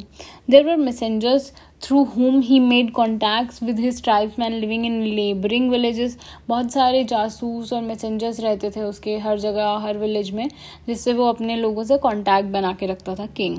There 0.49 0.65
were 0.65 0.75
messengers 0.77 1.51
through 1.81 2.03
whom 2.05 2.39
he 2.41 2.59
made 2.59 2.91
contacts 2.91 3.61
with 3.63 3.79
his 3.79 4.01
tribes 4.03 4.39
man 4.39 4.53
living 4.53 4.85
in 4.85 5.01
labouring 5.03 5.69
villages 5.71 6.17
बहुत 6.47 6.71
सारे 6.71 7.03
जासूस 7.03 7.73
और 7.73 7.81
मैसेंजर्स 7.81 8.39
रहते 8.39 8.69
थे 8.69 8.81
उसके 8.81 9.17
हर 9.17 9.39
जगह, 9.39 9.77
हर 9.77 9.97
विलेज 9.97 10.31
में, 10.31 10.49
जिससे 10.87 11.13
वो 11.13 11.27
अपने 11.27 11.55
लोगों 11.55 11.83
से 11.83 11.97
कॉन्टैक्ट 11.97 12.49
बना 12.49 12.73
के 12.73 12.85
रखता 12.85 13.15
था 13.15 13.25
किंग 13.25 13.57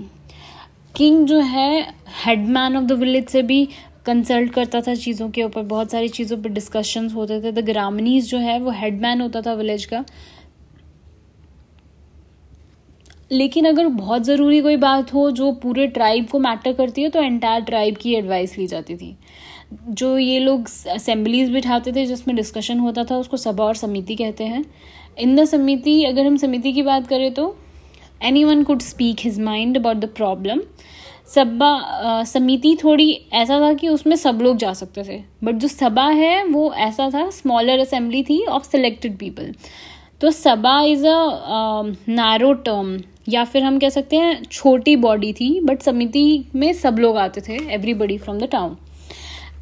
किंग 0.97 1.27
जो 1.27 1.39
है 1.39 1.95
हेडमैन 2.25 2.77
ऑफ़ 2.77 2.85
द 2.85 2.93
विलेज 2.93 3.29
से 3.29 3.43
भी 3.43 3.69
कंसल्ट 4.07 4.53
करता 4.53 4.81
था 4.81 4.95
चीज़ों 4.95 5.29
के 5.31 5.43
ऊपर। 5.43 5.63
बहुत 5.63 5.91
सारी 5.91 6.09
चीज़ों 6.09 6.37
पर 6.43 6.49
डिस्कशंस 6.49 7.15
होते 7.15 7.41
थे। 7.43 7.53
द 7.53 7.65
ग्रामनीज 7.65 8.31
जो 8.31 8.39
है, 8.39 8.59
वो 8.61 8.71
हेडमैन 8.71 9.21
होता 9.21 9.41
था 9.43 9.53
विलेज 9.55 9.85
का। 9.85 10.05
लेकिन 13.31 13.65
अगर 13.65 13.87
बहुत 13.87 14.23
ज़रूरी 14.25 14.61
कोई 14.61 14.77
बात 14.77 15.13
हो 15.15 15.31
जो 15.31 15.51
पूरे 15.63 15.87
ट्राइब 15.89 16.27
को 16.29 16.39
मैटर 16.39 16.73
करती 16.73 17.03
है 17.03 17.09
तो 17.09 17.23
एंटायर 17.23 17.63
ट्राइब 17.63 17.97
की 17.97 18.15
एडवाइस 18.15 18.57
ली 18.59 18.67
जाती 18.67 18.97
थी। 18.97 19.17
जो 19.89 20.17
ये 20.19 20.39
लोग 20.39 20.69
असेंबलीज 20.91 21.51
बिठाते 21.51 21.93
थे, 21.93 22.07
जिसमें 22.07 22.37
डिस्कशन 22.37 22.79
होता 22.79 23.05
था, 23.05 23.17
उसको 23.17 23.37
सभा 23.37 23.65
और 23.65 23.75
समिति 23.75 24.17
कहते 24.17 24.45
हैं। 24.45 24.65
इन 25.19 25.37
द 25.37 25.45
समिति, 25.45 26.03
अगर 26.05 26.27
हम 26.27 26.37
समिति 26.37 26.73
की 26.73 26.83
बात 26.83 27.07
करें 27.07 27.33
तो 27.35 27.57
anyone 28.45 28.63
could 28.65 28.81
speak 28.83 29.21
his 29.21 29.39
mind 29.41 29.77
about 29.77 29.97
the 29.97 30.09
problem 30.17 30.63
sabha 31.35 32.23
samiti 32.25 32.77
थोड़ी 32.83 33.11
ऐसा 33.33 33.61
था 33.61 33.73
कि 33.75 33.89
उसमें 33.89 34.17
सब 34.17 34.39
लोग 34.43 34.57
जा 34.57 34.73
सकते 34.73 35.03
थे। 35.05 35.21
बट 35.45 35.55
जो 35.55 35.69
सभा 35.69 36.09
है, 36.09 36.45
वो 36.45 36.73
ऐसा 36.75 37.09
था 37.11 37.29
स्मॉलर 37.31 37.79
असेंबली 37.79 38.23
थी 38.23 38.45
ऑफ़ 38.47 38.65
सेलेक्टेड 38.65 39.17
पीपल 39.19 39.53
तो 40.21 40.31
sabha 40.31 40.81
is 40.83 41.07
a 41.07 41.83
narrow 42.09 42.53
term 42.65 42.99
या 43.29 43.45
फिर 43.45 43.63
हम 43.63 43.79
कह 43.79 43.89
सकते 43.89 44.17
हैं 44.17 44.43
छोटी 44.45 44.95
बॉडी 44.97 45.33
थी 45.33 45.49
बट 45.65 45.83
समिति 45.83 46.25
में 46.55 46.73
सब 46.73 46.99
लोग 46.99 47.17
आते 47.17 47.41
थे 47.41 47.57
एवरीबडी 47.75 48.19
फ्रॉम 48.19 48.39
द 48.39 48.49
टाउन 48.53 48.77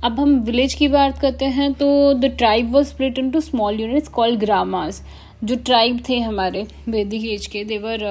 अब 0.04 0.18
हम 0.20 0.38
विलेज 0.40 0.74
की 0.74 0.88
बात 0.88 1.18
करते 1.18 1.44
हैं 1.44 1.72
तो 1.74 1.88
the 2.14 2.34
tribe 2.38 2.72
was 2.72 2.86
split 2.86 3.18
into 3.30 3.40
small 3.40 3.80
units 3.80 4.08
called 4.08 4.40
gramas 4.40 5.02
जो 5.44 5.56
ट्राइब 5.56 6.02
थे 6.08 6.18
हमारे 6.20 6.66
वैदिक 6.88 7.24
एज 7.24 7.46
के 7.46 7.64
they were 7.64 8.04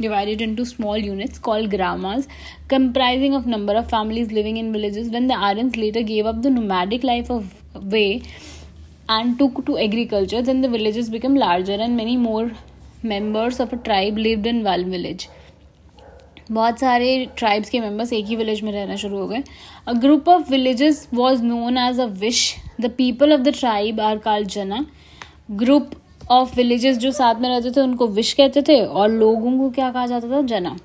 divided 0.00 0.42
into 0.56 0.64
small 0.64 1.04
units 1.04 1.38
called 1.38 1.70
gramas 1.70 2.28
comprising 2.70 3.34
of 3.34 3.48
number 3.48 3.76
of 3.76 3.86
families 3.86 4.32
living 4.32 4.58
in 4.58 4.72
villages 4.72 5.08
when 5.08 5.28
the 5.28 5.32
are 5.32 5.62
later 5.76 6.02
gave 6.04 6.28
up 6.28 6.34
the 6.34 6.46
nomadic 6.46 7.04
life 7.04 7.30
of 7.30 7.78
way 7.78 8.20
and 9.12 9.38
took 9.38 9.60
to 9.66 9.76
agriculture, 9.84 10.40
then 10.42 10.60
the 10.60 10.68
villages 10.68 11.08
became 11.10 11.36
larger 11.42 11.76
and 11.84 11.96
many 11.96 12.16
more 12.16 12.50
members 13.02 13.60
of 13.60 13.72
a 13.72 13.78
tribe 13.88 14.18
lived 14.26 14.46
in 14.46 14.64
one 14.64 14.90
village. 14.94 15.28
बहुत 16.52 16.78
सारे 16.80 17.08
tribes 17.38 17.70
के 17.70 17.80
members 17.80 18.12
एक 18.12 18.26
ही 18.26 18.36
village 18.36 18.62
में 18.62 18.70
रहना 18.72 18.96
शुरू 18.96 19.18
हो 19.18 19.26
गए। 19.28 19.42
A 19.88 19.92
group 20.02 20.28
of 20.28 20.50
villages 20.50 21.08
was 21.14 21.42
known 21.42 21.78
as 21.78 22.00
a 22.00 22.06
vish 22.20 22.54
the 22.80 22.90
people 22.96 23.32
of 23.32 23.40
the 23.40 23.52
tribe 23.58 24.00
are 24.00 24.18
called 24.24 24.48
jana 24.48 24.84
group 25.62 25.90
of 26.30 26.54
villages 26.56 26.98
जो 26.98 27.10
साथ 27.12 27.40
में 27.40 27.48
रहते 27.48 27.70
थे 27.70 27.80
उनको 27.80 28.06
विश 28.18 28.32
कहते 28.32 28.62
थे 28.68 28.80
और 28.84 29.08
लोगों 29.10 29.58
को 29.58 29.70
क्या 29.70 29.90
कहा 29.90 30.06
जाता 30.06 30.30
था? 30.30 30.40
Jana 30.42 30.76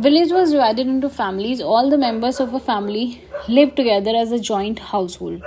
village 0.00 0.32
was 0.32 0.52
divided 0.52 0.86
into 0.88 1.08
families 1.08 1.62
all 1.62 1.90
the 1.90 1.98
members 2.00 2.40
of 2.40 2.54
a 2.54 2.58
family 2.58 3.06
live 3.50 3.70
together 3.76 4.14
as 4.16 4.32
a 4.32 4.36
joint 4.48 4.80
household 5.20 5.42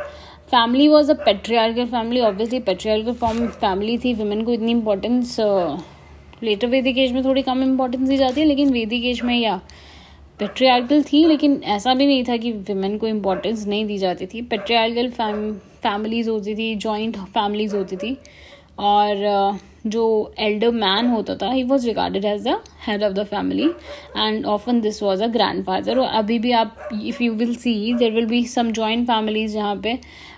family 0.48 0.88
was 0.88 1.12
a 1.12 1.14
patriarchal 1.16 1.86
family 1.86 2.20
obviously 2.22 2.60
patriarchal 2.60 3.14
form 3.14 3.48
family 3.48 3.98
थी 3.98 4.14
वुमेन 4.14 4.44
को 4.46 4.54
इतनी 4.54 4.72
इंपॉर्टेंस 4.72 5.36
लेटर 6.44 6.68
वैदिक 6.68 6.98
एज 6.98 7.12
में 7.12 7.24
थोड़ी 7.26 7.42
कम 7.42 7.64
importance 7.64 8.08
दी 8.10 8.18
जाती 8.18 8.42
है, 8.42 8.48
लेकिन 8.48 8.72
वैदिक 8.74 9.06
एज 9.06 9.22
में 9.24 9.38
या 9.38 9.60
पेट्रियार्कल 10.40 11.04
थी, 11.04 11.26
लेकिन 11.26 11.62
ऐसा 11.66 11.94
भी 11.94 12.06
नहीं 12.08 12.24
था 12.24 12.38
कि 12.38 12.52
वुमेन 12.70 12.98
को 12.98 13.08
इम्पोर्टेंस 13.08 13.66
नहीं 13.68 13.86
दी 13.86 13.98
जाती 13.98 14.26
थी। 14.26 14.42
पेट्रियार्कल 14.44 15.10
फैमिलीज़ 15.12 16.30
होती 16.30 16.56
थी 16.56 16.76
जॉइंट 16.78 17.18
फैमिलीज़ 17.18 17.76
होती 17.76 17.96
थी, 17.98 18.18
और 18.80 19.60
जो 19.88 20.34
एल्डर 20.40 20.72
मैन 20.72 21.08
होता 21.08 21.36
था 21.42 21.50
he 21.52 21.64
was 21.64 21.86
regarded 21.88 22.26
as 22.26 22.42
the 22.44 22.58
head 22.88 23.04
of 23.04 23.14
the 23.14 23.24
family 23.26 23.68
and 24.18 24.46
often 24.46 24.82
this 24.82 25.02
was 25.04 25.24
a 25.24 25.28
grandfather 25.66 26.00
और 26.00 26.08
अभी 26.16 26.40
भी 26.40 26.52
आप 26.52 26.90
if 26.94 27.22
you 27.24 27.34
will 27.34 27.56
see 27.56 27.94
there 27.94 28.12
will 28.14 28.26
be 28.26 28.44
some 28.48 28.72
joint 28.72 29.08
families 29.08 29.54
जहाँ 29.54 29.76
पे 29.84 29.98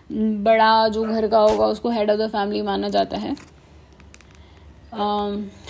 बड़ा 0.09 0.87
जो 0.87 1.03
घर 1.03 1.27
का 1.27 1.39
होगा, 1.39 1.65
उसको 1.67 1.89
हेड 1.89 2.11
ऑफ़ 2.11 2.17
द 2.19 2.27
फैमिली 2.29 2.61
माना 2.61 2.89
जाता 2.89 3.17
है। 3.17 3.35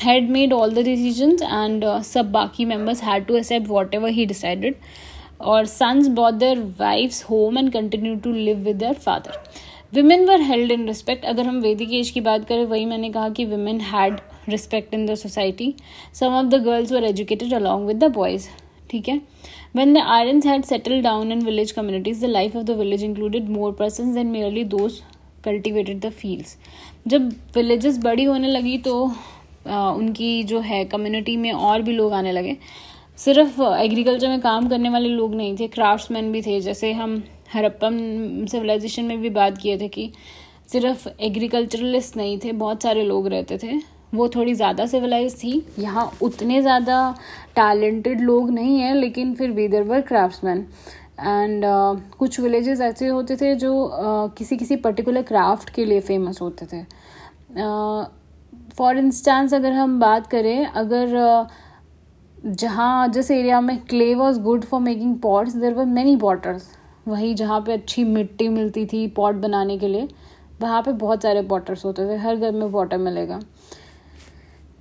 Head 0.04 0.30
made 0.32 0.54
all 0.54 0.74
the 0.74 0.84
decision 0.84 1.32
and 1.44 1.86
सब 2.04 2.32
बाकी 2.32 2.66
members 2.66 3.04
had 3.04 3.26
to 3.26 3.36
accept 3.38 3.68
whatever 3.96 4.10
he 4.10 4.26
decided 4.26 4.76
और 5.42 5.66
sons 5.66 6.08
brought 6.10 6.34
their 6.34 6.60
wives 6.80 7.24
home 7.24 7.58
and 7.58 7.72
continue 7.74 8.16
to 8.16 8.32
live 8.34 8.58
with 8.58 8.76
their 8.78 8.94
father 8.96 9.38
women 9.94 10.26
were 10.26 10.42
held 10.42 10.72
in 10.72 10.88
respect 10.88 11.26
अगर 11.26 11.46
हम 11.46 11.60
वैदिक 11.62 11.94
as 11.94 12.10
की 12.10 12.22
बात 12.22 12.46
करें, 12.48 12.66
वही 12.66 12.86
मैंने 12.86 13.10
कहा 13.10 13.30
कि 13.30 13.46
women 13.46 13.80
had 13.82 14.20
respect 14.50 14.94
in 14.94 15.06
the 15.06 15.16
society 15.16 15.74
some 16.14 16.34
of 16.34 16.46
the 16.46 16.64
girls 16.64 16.92
were 16.92 17.04
educated 17.04 17.54
along 17.54 17.88
with 17.88 18.04
the 18.04 18.12
boys 18.14 18.48
ठीक 18.90 19.10
है? 19.10 19.22
When 19.76 19.94
the 19.94 19.98
Aryans 19.98 20.46
had 20.46 20.64
settle 20.66 21.02
down 21.02 21.32
in 21.32 21.42
village 21.46 21.72
communities 21.72 22.22
the 22.24 22.28
life 22.28 22.56
of 22.56 22.64
the 22.66 22.72
village 22.78 23.04
included 23.04 23.50
more 23.50 23.72
person 23.80 24.18
and 24.18 24.32
merely 24.32 24.64
those 24.66 24.94
cultivated 25.46 26.00
the 26.02 26.10
fields 26.12 26.58
जब 27.08 27.30
villages 27.56 27.98
बड़ी 28.04 28.24
होने 28.24 28.48
लगी 28.48 28.78
तो 28.78 28.94
उनकी 29.68 30.32
जो 30.44 30.60
है 30.60 30.84
कम्युनिटी 30.86 31.36
में 31.38 31.52
और 31.52 31.82
भी 31.82 31.92
लोग 31.92 32.14
आने 32.14 32.32
लगे। 32.32 32.56
सिर्फ़ 33.18 33.62
एग्रीकल्चर 33.62 34.28
में 34.28 34.40
काम 34.42 34.70
करने 34.70 34.90
वाले 34.90 35.10
लोग 35.10 35.36
नहीं 35.36 35.56
थे 35.58 35.68
क्राफ्ट्समैन 35.68 36.32
भी 36.32 36.42
थे। 36.42 36.60
जैसे 36.62 36.92
हम 36.94 37.22
हरप्पन 37.54 38.46
सिविलाइजेशन 38.52 39.06
में 39.06 39.22
भी 39.22 39.30
बात 39.30 39.58
किए 39.58 39.78
थे 39.78 39.88
कि 39.88 40.12
सिर्फ़ 40.72 41.08
एग्रीकल्चरलिस्ट 41.22 42.18
नहीं 42.18 42.38
थे, 42.40 42.52
बहुत 42.54 42.84
सारे 42.84 43.04
लोग 43.04 43.28
रहते 43.28 43.58
थे। 43.58 43.80
वो 44.14 44.28
थोड़ी 44.30 44.54
ज़्यादा 44.54 44.86
सिविलाइज 44.86 45.36
थी। 45.36 45.52
यहाँ 45.80 46.12
उतने 46.22 46.62
ज़्यादा 46.62 47.16
टैलेंटेड 47.56 48.22
लोग 48.22 48.50
नहीं 48.52 48.80
हैं 48.80 48.94
लेकिन 48.96 49.34
फिर 49.36 49.52
we 49.52 49.68
there 49.68 49.84
were 49.84 50.02
craftsman 50.02 50.66
and 51.20 51.66
uh, 51.66 52.18
कुछ 52.18 52.40
विलेजेस 52.40 52.82
ऐसे 52.82 53.08
होते 53.08 53.36
थे 53.36 53.54
जो 53.56 53.72
uh, 53.86 54.38
किसी 54.38 54.58
किसी 54.58 54.76
पर्टिकुलर 54.78 55.22
क्राफ्ट 55.24 55.70
के 55.70 55.86
लिए 55.86 56.00
फ़ेमस 56.02 56.42
होते 56.42 56.66
थे। 56.66 56.84
फॉर 58.78 58.94
uh, 58.94 59.00
इंस्टेंस 59.00 59.54
अगर 59.54 59.72
हम 59.72 60.00
बात 60.00 60.28
करें 60.28 60.66
अगर 60.66 61.18
uh, 61.18 61.50
जहाँ 62.46 63.08
जिस 63.08 63.32
एरिया 63.32 63.62
में 63.62 63.78
clay 63.86 64.14
was 64.16 64.40
good 64.42 64.64
for 64.66 64.80
making 64.82 65.16
pots 65.20 65.56
there 65.56 65.74
were 65.74 65.86
many 65.88 66.16
potters 66.18 66.70
वहीं 67.08 67.34
जहाँ 67.36 67.60
पे 67.62 67.74
अच्छी 67.74 68.04
मिट्टी 68.04 68.48
मिलती 68.50 68.86
थी 68.86 69.08
पॉट 69.08 69.36
बनाने 69.38 69.78
के 69.78 69.88
लिए 69.88 70.08
वहाँ 70.62 70.82
पे 70.82 70.92
बहुत 70.94 71.24
सारे 71.24 71.42
पॉटर्स 71.44 71.84
होते 71.86 72.06
थे। 72.08 72.18
हर 72.18 72.36
घर 72.36 72.52
में 72.52 72.72
पॉटर 72.72 72.98
मिलेगा। 72.98 73.40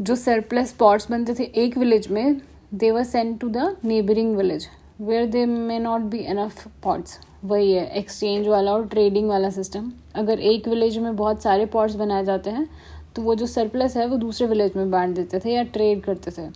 जो 0.00 0.14
सरप्लस 0.16 0.72
पॉट्स 0.72 1.10
बनते 1.10 1.34
थे 1.34 1.44
एक 1.62 1.78
विलेज 1.78 2.08
में 2.08 2.40
they 2.74 2.90
were 2.90 3.04
send 3.04 3.38
to 3.40 3.48
the 3.48 3.76
neighbouring 3.84 4.36
village 4.36 4.66
where 5.00 5.26
they 5.26 5.44
may 5.46 5.78
not 5.78 6.00
be 6.10 6.18
enough 6.18 6.66
pots 6.82 7.18
वही 7.44 7.72
है 7.72 7.86
एक्सचेंज 7.98 8.46
वाला 8.48 8.72
और 8.72 8.86
ट्रेडिंग 8.88 9.28
वाला 9.28 9.50
सिस्टम 9.50 9.90
अगर 10.14 10.40
एक 10.40 10.68
विलेज 10.68 10.98
में 10.98 11.16
बहुत 11.16 11.42
सारे 11.42 11.66
पॉट्स 11.66 11.94
बनाए 11.94 12.24
जाते 12.24 12.50
हैं 12.50 12.68
तो 13.16 13.22
वो 13.22 13.34
जो 13.34 13.46
सरप्लस 13.46 13.96
है, 13.96 14.06
वो 14.06 14.16
दूसरे 14.16 14.46
विलेज 14.46 14.76
में 14.76 14.90
बांट 14.90 15.14
देते 15.16 15.38
थे 15.44 15.52
या 15.52 15.62
ट्रेड 15.62 16.02
करते 16.02 16.30
थे. 16.30 16.48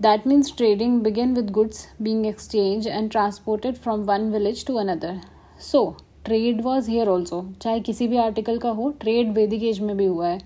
That 0.00 0.26
means 0.26 0.50
trading 0.60 0.96
began 1.02 1.34
with 1.34 1.52
goods 1.52 1.78
being 2.02 2.24
exchanged 2.30 2.88
and 2.88 3.10
transported 3.10 3.78
from 3.84 4.06
one 4.06 4.26
village 4.32 4.64
to 4.70 4.78
another. 4.82 5.14
So 5.60 5.84
trade 6.24 6.62
was 6.62 6.90
here 6.90 7.08
also 7.08 7.44
चाहे 7.62 7.80
किसी 7.80 8.08
भी 8.08 8.16
आर्टिकल 8.16 8.58
का 8.58 8.70
हो 8.70 8.90
ट्रेड 9.00 9.32
वैदिक 9.34 9.62
एज 9.64 9.80
में 9.80 9.96
भी 9.96 10.04
हुआ 10.04 10.28
है. 10.28 10.40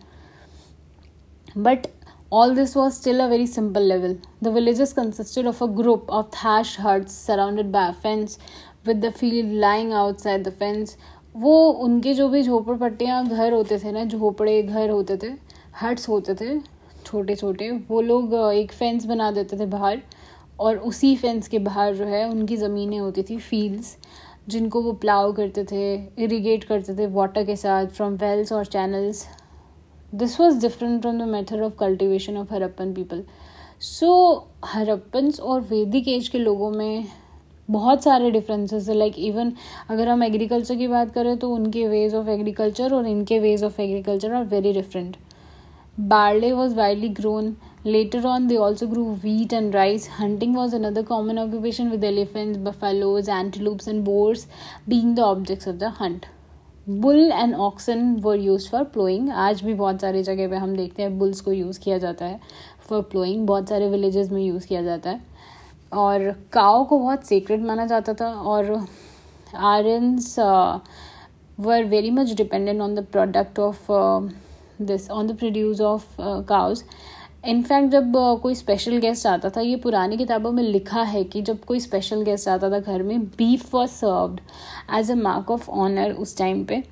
But 1.58 1.86
all 2.30 2.54
this 2.54 2.74
was 2.76 2.96
still 2.96 3.20
a 3.20 3.28
very 3.28 3.46
simple 3.46 3.82
level. 3.82 4.16
The 4.40 4.52
villages 4.52 4.92
consisted 4.92 5.46
of 5.46 5.60
a 5.60 5.66
group 5.66 6.04
of 6.08 6.30
thatched 6.30 6.76
huts 6.76 7.12
surrounded 7.12 7.72
by 7.72 7.88
a 7.88 7.92
fence, 7.92 8.38
with 8.86 9.00
the 9.00 9.10
field 9.10 9.52
lying 9.54 9.92
outside 9.92 10.44
the 10.44 10.52
fence. 10.52 10.96
वो 11.34 11.54
उनके 11.84 12.12
जो 12.14 12.28
भी 12.28 12.42
झोपड़पट्टियाँ 12.42 13.24
घर 13.26 13.52
होते 13.52 13.78
थे 13.78 13.90
ना 13.92 14.04
झोपड़े 14.04 14.62
घर 14.62 14.90
होते 14.90 15.16
थे 15.22 15.28
हट्स 15.82 16.08
होते 16.08 16.34
थे 16.34 16.58
छोटे 17.06 17.34
छोटे 17.36 17.70
वो 17.90 18.00
लोग 18.02 18.34
एक 18.34 18.72
फेंस 18.72 19.04
बना 19.06 19.30
देते 19.32 19.58
थे 19.58 19.66
बाहर 19.74 20.00
और 20.60 20.76
उसी 20.88 21.14
फेंस 21.16 21.48
के 21.48 21.58
बाहर 21.68 21.94
जो 21.96 22.04
है 22.04 22.24
उनकी 22.30 22.56
ज़मीनें 22.56 22.98
होती 22.98 23.22
थी 23.30 23.38
फील्ड्स 23.40 23.96
जिनको 24.48 24.82
वो 24.82 24.92
प्लाव 25.04 25.32
करते 25.32 25.64
थे 25.72 25.84
इरीगेट 26.24 26.64
करते 26.64 26.94
थे 26.98 27.06
वाटर 27.14 27.44
के 27.44 27.56
साथ 27.56 27.86
फ्रॉम 27.96 28.14
वेल्स 28.22 28.52
और 28.52 28.64
channels 28.66 29.26
This 30.13 30.39
was 30.39 30.61
different 30.61 31.01
from 31.01 31.19
the 31.19 31.27
method 31.29 31.61
of 31.61 31.75
cultivation 31.79 32.37
of 32.37 32.51
Harappan 32.53 32.93
people 32.93 33.23
so 33.81 34.13
Harappans 34.65 35.39
और 35.39 35.61
वैदिक 35.71 36.07
एज 36.07 36.27
के 36.27 36.39
लोगों 36.39 36.71
में 36.71 37.05
बहुत 37.69 38.03
सारे 38.03 38.31
डिफरेंसेस 38.31 38.89
है 38.89 38.95
लाइक 38.95 39.19
इवन 39.19 39.53
अगर 39.89 40.09
हम 40.09 40.23
एग्रीकल्चर 40.23 40.75
की 40.75 40.87
बात 40.87 41.13
करें 41.13 41.37
तो 41.37 41.49
उनके 41.53 41.87
वेज 41.87 42.15
ऑफ 42.15 42.27
एग्रीकल्चर 42.29 42.93
और 42.93 43.07
इनके 43.07 43.39
ways 43.39 43.63
of 43.63 43.79
agriculture 43.79 44.33
are 44.33 44.43
very 44.45 44.73
different 44.73 45.17
barley 45.99 46.51
was 46.51 46.75
widely 46.75 47.09
grown 47.19 47.55
Later 47.85 48.25
on, 48.25 48.47
they 48.47 48.57
also 48.57 48.87
grew 48.87 49.13
wheat 49.13 49.53
and 49.53 49.71
rice. 49.71 50.07
Hunting 50.07 50.53
was 50.53 50.73
another 50.73 51.03
common 51.03 51.37
occupation, 51.37 51.91
with 51.91 52.03
elephants, 52.03 52.57
buffaloes, 52.57 53.27
antelopes, 53.29 53.85
and 53.85 54.03
boars 54.03 54.47
being 54.87 55.13
the 55.13 55.21
objects 55.21 55.67
of 55.67 55.77
the 55.77 55.91
hunt. 55.91 56.25
Bull 56.90 57.18
and 57.32 57.54
oxen 57.54 58.00
were 58.20 58.38
use 58.38 58.68
for 58.70 58.84
ploughing 58.84 59.28
आज 59.30 59.62
भी 59.62 59.74
बहुत 59.74 60.00
सारी 60.00 60.22
जगह 60.22 60.48
पे 60.50 60.56
हम 60.56 60.74
देखते 60.76 61.02
हैं 61.02 61.18
bulls 61.18 61.40
को 61.40 61.52
यूज़ 61.52 61.78
किया 61.80 61.98
जाता 61.98 62.26
है 62.26 62.40
फॉर 62.88 63.02
प्लोइंग 63.10 63.46
बहुत 63.46 63.68
सारे 63.68 63.88
विलेजेस 63.90 64.30
में 64.30 64.40
यूज़ 64.42 64.66
किया 64.66 64.82
जाता 64.82 65.10
है। 65.10 65.20
और 65.92 66.30
काओ 66.52 66.84
को 66.84 66.98
बहुत 66.98 67.26
सीक्रेट 67.26 67.60
माना 67.60 67.86
जाता 67.86 68.14
था 68.14 68.32
और 68.32 68.72
Aryans 69.56 70.34
were 71.58 71.84
very 71.84 72.10
much 72.10 72.32
dependent 72.36 72.80
on 72.80 72.94
the 72.94 73.04
product 73.12 73.58
of 73.58 73.86
this 74.82 75.10
on 75.10 75.26
the 75.26 75.36
produce 75.38 75.80
of 75.82 76.16
cows 76.48 76.82
in fact 77.44 77.90
जब 77.90 78.12
कोई 78.42 78.54
स्पेशल 78.54 78.96
गेस्ट 79.00 79.26
आता 79.26 79.48
था, 79.50 79.60
ये 79.60 79.76
पुरानी 79.76 80.16
किताबों 80.16 80.50
में 80.52 80.62
लिखा 80.62 81.02
है 81.02 81.22
कि 81.24 81.42
जब 81.42 81.64
कोई 81.64 81.80
स्पेशल 81.80 82.22
गेस्ट 82.22 82.48
आता 82.48 82.70
था 82.70 82.78
घर 82.78 83.02
में 83.02 83.24
beef 83.28 83.74
was 83.74 83.90
served 83.90 84.40
as 84.94 85.10
a 85.10 85.14
mark 85.16 85.50
of 85.50 85.68
honour 85.70 86.12
उस 86.12 86.36
टाइम 86.38 86.64
पे. 86.64 86.82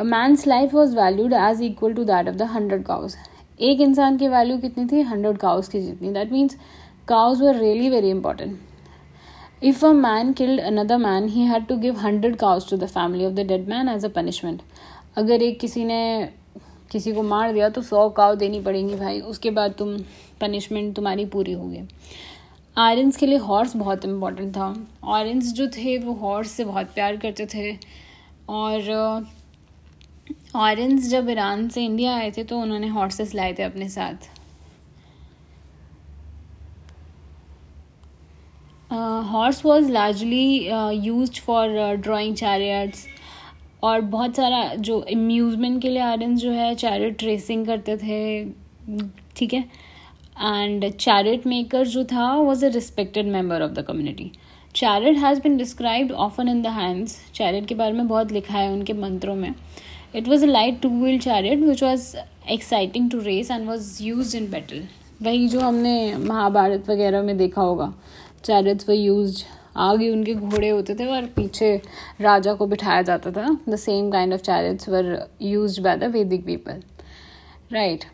Man's 0.00 0.46
life 0.46 0.74
was 0.74 0.96
valued 0.96 1.32
as 1.32 1.62
equal 1.62 1.94
to 1.94 2.04
that 2.04 2.28
of 2.28 2.36
the 2.36 2.42
hundred 2.52 2.84
cows 2.84 3.16
एक 3.60 3.80
इंसान 3.80 4.16
की 4.16 4.28
वैल्यू 4.28 4.58
कितनी 4.58 4.86
थी? 4.86 5.00
हंड्रेड 5.02 5.38
काउज 5.38 5.68
की 5.68 5.80
जितनी. 5.80 6.12
That 6.12 6.32
means 6.32 6.56
cows 7.08 7.42
were 7.42 7.56
really 7.56 7.88
very 7.90 8.10
important 8.10 8.58
if 9.62 9.84
a 9.86 9.92
man 9.92 10.32
killed 10.32 10.60
another 10.60 10.98
man 10.98 11.28
he 11.28 11.44
had 11.44 11.66
to 11.66 11.76
give 11.76 11.96
hundred 11.98 12.36
cows 12.36 12.70
to 12.70 12.76
the 12.76 12.86
family 12.88 13.26
of 13.26 13.34
the 13.34 13.46
dead 13.46 13.68
man 13.68 13.88
as 13.88 14.04
a 14.04 14.08
punishment 14.16 14.62
अगर 15.16 15.42
एक 15.42 15.60
किसी 15.60 15.84
ने 15.84 15.98
किसी 16.90 17.12
को 17.12 17.22
मार 17.22 17.52
दिया 17.52 17.68
तो 17.68 17.82
सौ 17.82 18.08
काव 18.10 18.34
देनी 18.36 18.60
पड़ेंगी 18.60 18.94
भाई। 18.94 19.20
उसके 19.22 19.50
बाद 19.50 19.72
तुम 19.78 19.96
पनिशमेंट 20.40 20.94
तुम्हारी 20.96 21.24
पूरी 21.26 21.52
होगी। 21.52 21.82
आयरन्स 22.76 23.16
के 23.16 23.26
लिए 23.26 23.38
हॉर्स 23.38 23.76
बहुत 23.76 24.04
इम्पोर्टेंट 24.04 24.54
था। 24.56 24.74
ऑरेंस 25.04 25.52
जो 25.52 25.66
थे, 25.68 25.96
वो 25.98 26.12
हॉर्स 26.14 26.50
से 26.50 26.64
बहुत 26.64 26.94
प्यार 26.94 27.16
करते 27.16 27.46
थे। 27.54 27.76
और 28.48 29.26
ऑरेंस 30.56 31.08
जब 31.10 31.28
ईरान 31.30 31.68
से 31.68 31.84
इंडिया 31.84 32.14
आए 32.16 32.30
थे 32.30 32.44
तो 32.44 32.58
उन्होंने 32.58 32.88
हॉर्सेस 32.88 33.34
लाए 33.34 33.52
थे 33.58 33.62
अपने 33.62 33.88
साथ। 33.88 34.28
Horse 39.30 39.64
was 39.64 39.90
largely 39.92 40.68
use 41.06 41.40
for 41.40 41.96
drawing 41.96 42.34
chariots 42.36 43.06
और 43.82 44.00
बहुत 44.12 44.36
सारा 44.36 44.62
जो 44.76 44.98
अम्यूज़मेंट 45.12 45.80
के 45.82 45.88
लिए 45.88 46.02
आयरन 46.02 46.36
जो 46.36 46.50
है 46.50 46.74
चैरिट 46.74 47.22
रेसिंग 47.24 47.66
करते 47.66 47.96
थे, 47.96 48.44
ठीक 49.36 49.52
है? 49.54 49.60
एंड 50.36 50.90
चैरिट 50.90 51.46
मेकर 51.46 51.86
जो 51.86 52.04
था 52.04 52.32
was 52.36 52.64
a 52.66 52.68
respected 52.74 53.26
member 53.28 53.62
of 53.62 53.70
the 53.72 53.84
community 53.86 54.30
chariot 54.74 55.16
has 55.18 55.40
been 55.42 55.56
described 55.56 56.12
often 56.12 56.48
in 56.48 56.62
the 56.62 56.66
hymns 56.74 57.18
chariot 57.34 57.66
के 57.66 57.74
बारे 57.74 57.92
में 57.92 58.08
बहुत 58.08 58.32
लिखा 58.32 58.58
है 58.58 58.70
उनके 58.72 58.92
मंत्रों 58.94 59.34
में. 59.34 59.54
It 60.14 60.28
was 60.28 60.44
a 60.44 60.48
light 60.48 60.80
two 60.80 60.88
wheel 60.90 61.18
chariot 61.20 61.58
which 61.60 61.82
was 61.82 62.14
exciting 62.52 63.10
to 63.10 63.18
race 63.20 63.50
and 63.50 63.66
was 63.68 64.02
use 64.02 64.36
in 64.36 64.50
battle 64.50 64.82
वही 65.22 65.48
जो 65.48 65.60
हमने 65.60 66.16
महाभारत 66.16 66.90
वगैरह 66.90 67.22
में 67.22 67.36
देखा 67.38 67.62
होगा. 67.62 67.92
चैरिट्स 68.44 68.88
व 68.88 68.92
यूज़ 68.92 69.42
आगे 69.76 70.10
उनके 70.10 70.34
घोड़े 70.34 70.68
होते 70.68 70.94
थे 70.94 71.06
और 71.06 71.26
पीछे 71.36 71.74
राजा 72.20 72.54
को 72.54 72.66
बिठाया 72.66 73.02
जाता 73.02 73.30
था। 73.30 73.48
The 73.68 73.76
same 73.76 74.10
kind 74.10 74.34
of 74.34 74.40
chariots 74.40 74.88
were 74.88 75.28
use 75.42 75.80
by 75.80 75.96
the 75.96 76.12
Vedic 76.12 76.44
people 76.46 76.82
right 77.72 78.04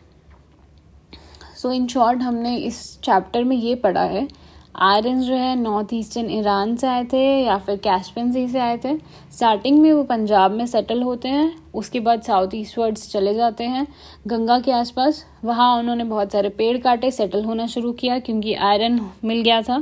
so 1.57 1.71
in 1.71 1.87
short 1.87 2.21
हमने 2.21 2.55
इस 2.57 2.81
चैप्टर 3.03 3.43
में 3.43 3.55
ये 3.55 3.75
पढ़ा 3.75 4.03
है 4.03 4.27
आयरन 4.75 5.19
जो 5.21 5.33
है 5.33 5.55
नॉर्थ 5.55 5.93
ईस्टर्न 5.93 6.29
ईरान 6.29 6.75
से 6.75 6.87
आए 6.87 7.03
थे 7.03 7.23
या 7.43 7.57
फिर 7.57 7.75
कैशपिन 7.77 8.31
सी 8.31 8.47
से 8.47 8.59
आए 8.59 8.77
थे। 8.77 8.95
स्टार्टिंग 9.31 9.79
में 9.79 9.91
वो 9.93 10.03
पंजाब 10.03 10.51
में 10.51 10.65
सेटल 10.65 11.01
होते 11.01 11.29
हैं, 11.29 11.51
उसके 11.73 11.99
बाद 11.99 12.21
साउथ 12.21 12.55
ईस्टवर्ड्स 12.55 13.11
चले 13.11 13.33
जाते 13.33 13.63
हैं। 13.63 13.85
गंगा 14.27 14.59
के 14.59 14.71
आसपास, 14.71 15.23
वहाँ 15.45 15.77
उन्होंने 15.79 16.03
बहुत 16.03 16.31
सारे 16.31 16.49
पेड़ 16.49 16.77
काटे, 16.77 17.11
सेटल 17.11 17.43
होना 17.43 17.67
शुरू 17.67 17.91
किया 17.91 18.19
क्योंकि 18.19 18.53
आयरन 18.53 18.99
मिल 19.25 19.41
गया 19.41 19.61
था। 19.61 19.79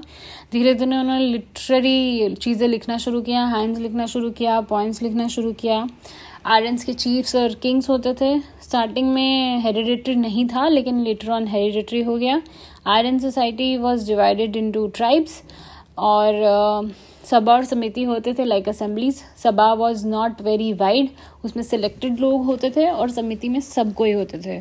धीरे 0.54 0.74
धीरे 0.74 0.86
उन्होंने 0.86 1.20
लिटरेरी 1.20 2.36
चीज़ें 2.36 2.68
लिखना 2.68 2.98
शुरू 2.98 3.22
किया 3.22 3.46
हैंड्स 3.46 3.80
लिखना 3.80 4.06
शुरू 4.06 4.30
किया, 4.32 4.62
पॉइंट्स 4.62 5.02
लिखना 5.02 5.28
शुरू 5.28 5.52
किया। 5.54 5.88
आयरन्स 6.46 6.84
के 6.84 6.94
चीफ्स 6.94 7.36
और 7.36 7.54
किंग्स 7.54 7.90
होते 7.90 8.14
थे। 8.14 8.38
स्टार्टिंग 8.62 9.14
में 9.14 9.60
हेरिडिटरी 9.60 10.16
नहीं 10.16 10.46
था, 10.48 10.68
लेकिन 10.68 11.00
लेटर 11.04 11.32
ऑन 11.32 11.48
हेरिडिटरी 11.48 12.02
हो 12.02 12.16
गया। 12.18 12.42
Aryan 12.86 13.20
society 13.20 13.76
was 13.78 14.08
divided 14.08 14.56
into 14.72 14.88
tribes 14.96 15.42
और 16.00 16.94
सभा 17.26 17.54
और 17.54 17.66
समिति 17.66 18.04
होते 18.04 18.34
थे 18.34 18.46
like 18.46 18.70
assemblies 18.70 19.22
sabha 19.44 19.72
was 19.74 20.06
not 20.08 20.42
very 20.42 20.72
wide 20.74 21.10
उसमें 21.46 21.64
सिलेक्टेड 21.64 22.20
लोग 22.20 22.46
होते 22.46 22.70
थे 22.76 22.90
और 22.90 23.10
समिति 23.12 23.50
में 23.50 23.60
सब 23.62 23.94
कोई 23.94 24.12
होते 24.12 24.40
थे. 24.46 24.58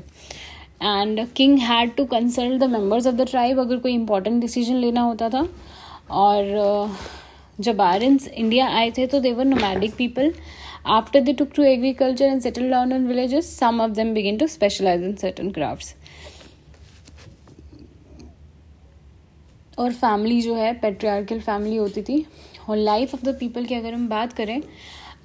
And 0.82 1.26
king 1.36 1.58
had 1.58 1.94
to 1.96 2.04
consult 2.04 2.60
the 2.60 2.70
members 2.70 3.06
of 3.06 3.14
the 3.14 3.26
tribe 3.30 3.60
अगर 3.60 3.76
कोई 3.76 3.92
इंपॉर्टेंट 3.94 4.40
डिसीज़न 4.40 4.76
लेना 4.76 5.00
होता 5.00 5.28
था. 5.28 5.46
और 6.10 6.96
जब 7.60 7.80
आयरन्स 7.80 8.28
इंडिया 8.28 8.68
आए 8.68 8.90
थे 8.98 9.06
तो 9.06 9.20
they were 9.20 9.44
nomadic 9.44 9.94
people 9.96 10.32
after 10.90 11.20
they 11.20 11.32
took 11.32 11.48
to 11.56 11.62
agriculture 11.62 12.24
and 12.24 12.40
settle 12.42 12.70
down 12.70 12.92
in 12.92 13.06
villages 13.06 13.58
some 13.58 13.80
of 13.80 13.90
them 13.90 14.14
begin 14.14 14.38
to 14.38 14.46
specialise 14.46 15.02
in 15.04 15.14
certain 15.16 15.50
crafts 15.50 15.94
और 19.82 19.92
फैमिली 19.92 20.40
जो 20.42 20.54
है 20.54 20.72
पेट्रियार्कल 20.74 21.40
फैमिली 21.40 21.76
होती 21.76 22.02
थी। 22.02 22.24
और 22.68 22.76
लाइफ 22.76 23.14
ऑफ़ 23.14 23.24
द 23.24 23.36
पीपल 23.40 23.64
की 23.64 23.74
अगर 23.74 23.94
हम 23.94 24.08
बात 24.08 24.32
करें 24.32 24.60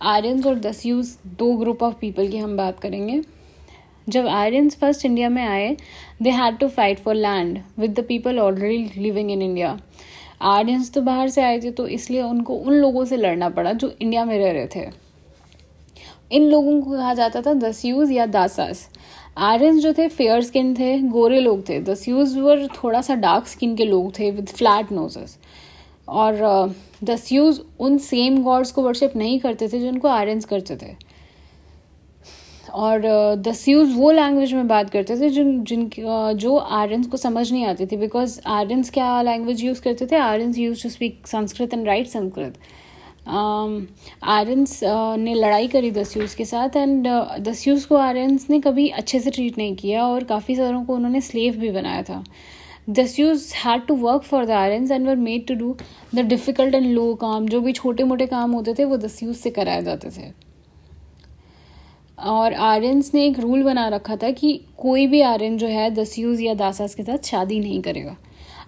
आर्यंस 0.03 0.45
और 0.45 0.59
दस्यूज 0.59 1.17
दो 1.39 1.51
ग्रुप 1.57 1.83
ऑफ़ 1.83 1.95
पीपल 1.95 2.27
की 2.27 2.37
हम 2.37 2.55
बात 2.57 2.79
करेंगे। 2.79 3.21
जब 4.07 4.27
आर्यंस 4.27 4.75
फ़र्स्ट 4.75 5.05
इंडिया 5.05 5.29
में 5.29 5.43
आए 5.43 5.75
they 6.21 6.29
had 6.31 6.57
to 6.57 6.67
fight 6.67 6.99
for 6.99 7.15
land 7.15 7.59
with 7.79 7.99
the 7.99 8.03
people 8.03 8.39
already 8.39 9.01
living 9.01 9.31
in 9.31 9.41
India 9.41 9.77
Aryans 10.43 10.91
तो 10.93 11.01
बाहर 11.01 11.29
से 11.29 11.41
आए 11.41 11.59
थे 11.59 11.71
तो 11.71 11.87
इसलिए 11.87 12.21
उनको 12.21 12.55
उन 12.55 12.73
लोगों 12.73 13.05
से 13.05 13.17
लड़ना 13.17 13.49
पड़ा 13.49 13.73
जो 13.73 13.91
इंडिया 13.91 14.25
में 14.25 14.37
रह 14.39 14.51
रहे 14.51 14.67
थे। 14.75 14.85
इन 16.31 16.43
लोगों 16.43 16.81
को 16.81 16.91
कहा 16.91 17.13
जाता 17.13 17.41
था 17.41 17.53
दस्यूज 17.59 18.11
या 18.11 18.25
दासास 18.25 18.87
आर्यन 19.37 19.79
जो 19.79 19.91
थे 19.93 20.07
फेयर 20.09 20.41
स्किन 20.41 20.73
थे 20.75 20.97
गोरे 21.09 21.39
लोग 21.39 21.67
थे। 21.69 21.79
द 21.79 21.93
स्यूज 21.95 22.37
वर 22.37 22.67
थोड़ा 22.75 23.01
सा 23.01 23.15
डार्क 23.15 23.47
स्किन 23.47 23.75
के 23.75 23.85
लोग 23.85 24.11
थे 24.19 24.29
विद 24.31 24.47
फ्लैट 24.49 24.91
नोजेस 24.91 25.37
और 26.07 26.35
द 27.03 27.09
uh, 27.09 27.17
स्यूज 27.17 27.59
उन 27.79 27.97
सेम 27.97 28.41
गॉड्स 28.43 28.71
को 28.71 28.81
वर्शिप 28.83 29.15
नहीं 29.15 29.39
करते 29.39 29.67
थे 29.67 29.79
जिनको 29.79 30.07
आर्यंस 30.07 30.45
करते 30.45 30.75
थे। 30.75 30.95
और 32.73 33.01
द 33.01 33.47
uh, 33.47 33.53
स्यूज 33.53 33.93
वो 33.95 34.11
लैंग्वेज 34.11 34.53
में 34.53 34.67
बात 34.67 34.89
करते 34.89 35.19
थे 35.21 35.29
जिन 35.29 35.63
जिन 35.63 35.87
uh, 35.89 36.33
जो 36.33 36.55
आर्यंस 36.55 37.07
को 37.07 37.17
समझ 37.17 37.51
नहीं 37.51 37.65
आती 37.65 37.85
थी। 37.85 37.97
बिकॉज़ 37.97 38.39
आर्यंस 38.47 38.89
क्या 38.89 39.21
लैंग्वेज 39.21 39.63
यूज़ 39.63 39.81
करते 39.81 40.05
थे? 40.05 40.15
Aryans 40.17 40.57
use 40.57 40.83
to 40.83 40.89
speak 40.89 41.27
Sanskrit 41.27 41.73
and 41.73 41.87
write 41.87 42.07
Sanskrit. 42.07 42.57
Aryans 43.27 44.83
um, 44.83 44.89
uh, 44.89 45.17
ने 45.17 45.33
लड़ाई 45.33 45.67
करी 45.67 45.91
दस्यूस 45.91 46.35
के 46.35 46.45
साथ 46.45 46.75
एंड 46.75 47.07
uh, 47.07 47.85
को 47.85 47.95
आर्यंस 47.95 48.49
ने 48.49 48.59
कभी 48.59 48.87
अच्छे 48.89 49.19
से 49.19 49.31
ट्रीट 49.31 49.57
नहीं 49.57 49.75
किया 49.75 50.05
और 50.07 50.23
काफ़ी 50.23 50.55
सारों 50.55 50.83
को 50.85 50.95
उन्होंने 50.95 51.21
स्लेव 51.21 51.57
भी 51.57 51.71
बनाया 51.71 52.03
था। 52.03 52.23
Dasyus 52.89 53.53
had 53.55 53.85
to 53.85 53.95
work 53.95 54.21
for 54.21 54.45
the 54.45 54.51
Aryans 54.51 54.91
and 54.91 55.07
were 55.07 55.15
made 55.15 55.47
to 55.47 55.55
do 55.55 55.75
the 56.15 56.19
difficult 56.19 56.75
and 56.75 56.85
low 56.85 57.13
काम। 57.15 57.47
जो 57.47 57.61
भी 57.61 57.73
छोटे 57.73 58.03
मोटे 58.03 58.25
काम 58.25 58.51
होते 58.51 58.73
थे 58.73 58.85
वो 58.85 58.97
दस्यूस 58.97 59.39
से 59.39 59.49
कराए 59.49 59.81
जाते 59.83 60.09
थे। 60.09 60.31
और 62.19 62.53
आर्यंस 62.53 63.11
ने 63.13 63.25
एक 63.25 63.39
रूल 63.39 63.63
बना 63.63 63.87
रखा 63.87 64.15
था 64.15 64.31
कि 64.31 64.53
कोई 64.77 65.07
भी 65.07 65.21
आर्यन 65.21 65.57
जो 65.57 65.67
है 65.67 65.89
दस्यूज 65.95 66.41
या 66.41 66.53
दासास 66.53 66.95
के 66.95 67.03
साथ 67.03 67.25
शादी 67.25 67.59
नहीं 67.59 67.81
करेगा। 67.81 68.15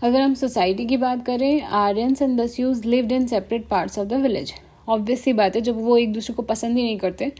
अगर 0.01 0.21
हम 0.21 0.33
सोसाइटी 0.33 0.85
की 0.85 0.97
बात 0.97 1.25
करें 1.25 1.61
Aryans 1.61 2.21
and 2.21 2.39
Dasyus 2.39 2.85
lived 2.85 3.11
in 3.11 3.25
separate 3.27 3.67
parts 3.67 3.99
of 3.99 4.07
the 4.07 4.13
village. 4.21 4.53
Obvious 4.87 5.23
सी 5.23 5.33
बात 5.33 5.55
है, 5.55 5.61
जब 5.61 5.81
वो 5.83 5.97
एक 5.97 6.13
दूसरे 6.13 6.33
को 6.35 6.41
पसंद 6.43 6.77
ही 6.77 6.83
नहीं 6.83 6.97
करते 6.97 7.31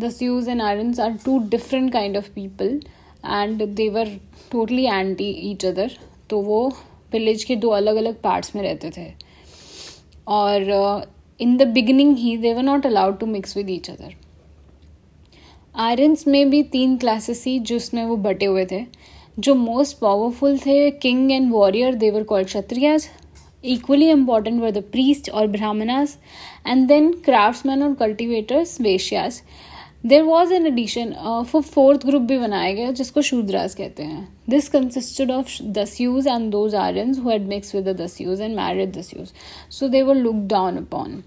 Dasyus 0.00 0.48
and 0.48 0.62
Aryans 0.62 1.00
are 1.00 1.16
two 1.24 1.38
different 1.48 1.92
kind 1.92 2.16
of 2.16 2.30
people 2.34 2.80
and 3.24 3.62
they 3.66 3.88
were 3.88 4.08
totally 4.52 4.84
anti 4.86 5.28
each 5.50 5.66
other 5.66 5.92
तो 6.30 6.40
वो 6.42 6.66
विलेज 7.12 7.44
के 7.44 7.56
दो 7.56 7.68
अलग 7.70 7.96
अलग 7.96 8.20
पार्ट्स 8.22 8.54
में 8.56 8.62
रहते 8.62 8.90
थे। 8.90 9.06
और 10.28 11.06
in 11.40 11.56
the 11.56 11.66
beginning 11.68 12.16
he 12.16 12.36
they 12.36 12.54
were 12.54 12.62
not 12.62 12.86
allowed 12.86 13.18
to 13.18 13.26
mix 13.26 13.56
with 13.56 13.70
each 13.70 13.90
other 13.90 14.14
Aryans 15.74 16.26
में 16.28 16.50
भी 16.50 16.62
तीन 16.72 16.96
क्लासेस 16.96 17.44
थी 17.46 17.58
जिसमें 17.60 18.04
वो 18.04 18.16
बटे 18.18 18.46
हुए 18.46 18.64
थे। 18.70 18.84
जो 19.38 19.54
मोस्ट 19.54 19.98
पावरफुल 19.98 20.58
थे 20.58 20.90
king 21.02 21.30
and 21.32 21.50
warrior 21.52 21.94
they were 21.94 22.22
called 22.24 22.46
Kshatriyas 22.46 23.08
equally 23.64 24.12
were 24.14 24.70
the 24.70 24.82
priest 24.92 25.30
और 25.30 25.46
ब्राह्मणास 25.46 26.16
एंड 26.66 26.86
देन 26.88 27.12
क्राफ्ट्समैन 27.24 27.82
और 27.82 27.94
cultivators 27.94 28.80
Vaishyas 28.80 29.42
there 30.06 30.22
was 30.22 30.52
an 30.52 30.66
addition 30.66 31.12
for 31.48 31.62
fourth 31.62 32.06
group 32.06 32.22
भी 32.22 32.38
बनाया 32.38 32.72
गया, 32.74 32.90
जिसको 32.90 33.22
शूद्रास 33.22 33.74
कहते 33.74 34.02
हैं. 34.02 34.28
This 34.50 34.68
consisted 34.68 35.30
of 35.30 35.50
Dasyus 35.72 36.26
and 36.26 36.50
those 36.52 36.74
Aryans 36.74 37.18
who 37.18 37.30
had 37.30 37.46
mix 37.48 37.74
with 37.74 37.88
the 37.88 37.96
Dasyus 38.00 38.40
and 38.40 38.56
married 38.56 38.92
Dasyus 38.96 39.32
so 39.70 39.88
they 39.88 40.02
were 40.02 40.14
look 40.14 40.36
down 40.48 40.76
upon 40.76 41.22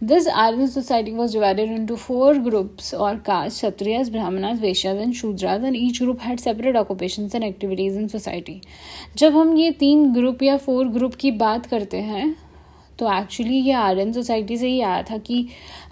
this 0.00 0.26
Aryan 0.28 0.66
society 0.66 1.12
was 1.12 1.32
divided 1.32 1.70
into 1.86 1.94
four 1.96 2.38
groups 2.38 2.92
और 2.94 3.16
caste 3.26 3.56
Kshatriyas 3.56 4.10
Brahmanas 4.10 4.60
Vaishyas 4.60 4.96
and 4.96 5.14
Shudras 5.14 5.64
and 5.64 5.76
each 5.76 6.02
group 6.02 6.20
had 6.22 6.40
separate 6.40 6.76
occupation 6.76 7.28
and 7.34 7.44
activities 7.44 7.98
in 7.98 8.06
society 8.08 8.60
जब 9.18 9.36
हम 9.36 9.56
ये 9.56 9.70
तीन 9.80 10.12
group 10.14 10.42
या 10.42 10.56
four 10.56 10.88
group 10.88 11.14
की 11.14 11.30
बात 11.40 11.66
करते 11.66 11.96
हैं 12.02 12.34
तो 12.98 13.12
एक्चुअली 13.12 13.56
ये 13.56 13.72
आर्यन 13.72 14.12
सोसाइटी 14.12 14.56
से 14.58 14.68
ही 14.68 14.80
आया 14.80 15.02
था 15.10 15.18
कि 15.18 15.46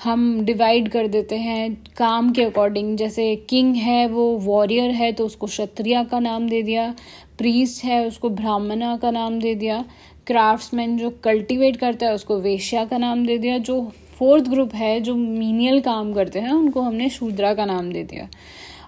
हम 0.04 0.44
डिवाइड 0.44 0.88
कर 0.90 1.06
देते 1.08 1.36
हैं 1.38 1.74
काम 1.98 2.32
के 2.32 2.44
अकॉर्डिंग 2.44 2.96
जैसे 2.96 3.34
किंग 3.50 3.74
है, 3.76 4.06
वो 4.06 4.36
वॉरियर 4.38 4.90
है 4.90 5.12
तो 5.12 5.26
उसको 5.26 5.46
क्षत्रिया 5.46 6.02
का 6.04 6.18
नाम 6.20 6.48
दे 6.48 6.62
दिया 6.62 6.94
प्रीस्ट 7.38 7.84
है, 7.84 8.06
उसको 8.06 8.28
ब्राह्मणा 8.30 8.96
का 8.96 9.10
नाम 9.10 9.38
दे 9.40 9.54
दिया. 9.54 9.84
क्राफ्ट्समैन 10.26 10.98
जो 10.98 11.10
कल्टीवेट 11.10 11.76
करता 11.76 12.06
है, 12.06 12.14
उसको 12.14 12.38
वेश्या 12.40 12.84
का 12.84 12.98
नाम 12.98 13.26
दे 13.26 13.38
दिया। 13.38 13.58
जो 13.58 13.92
फोर्थ 14.18 14.44
ग्रुप 14.44 14.74
है, 14.74 15.00
जो 15.00 15.14
मीनियल 15.14 15.80
काम 15.80 16.12
करते 16.12 16.38
हैं, 16.38 16.52
उनको 16.52 16.80
हमने 16.80 17.08
शूद्रा 17.10 17.54
का 17.54 17.64
नाम 17.64 17.92
दे 17.92 18.02
दिया। 18.04 18.28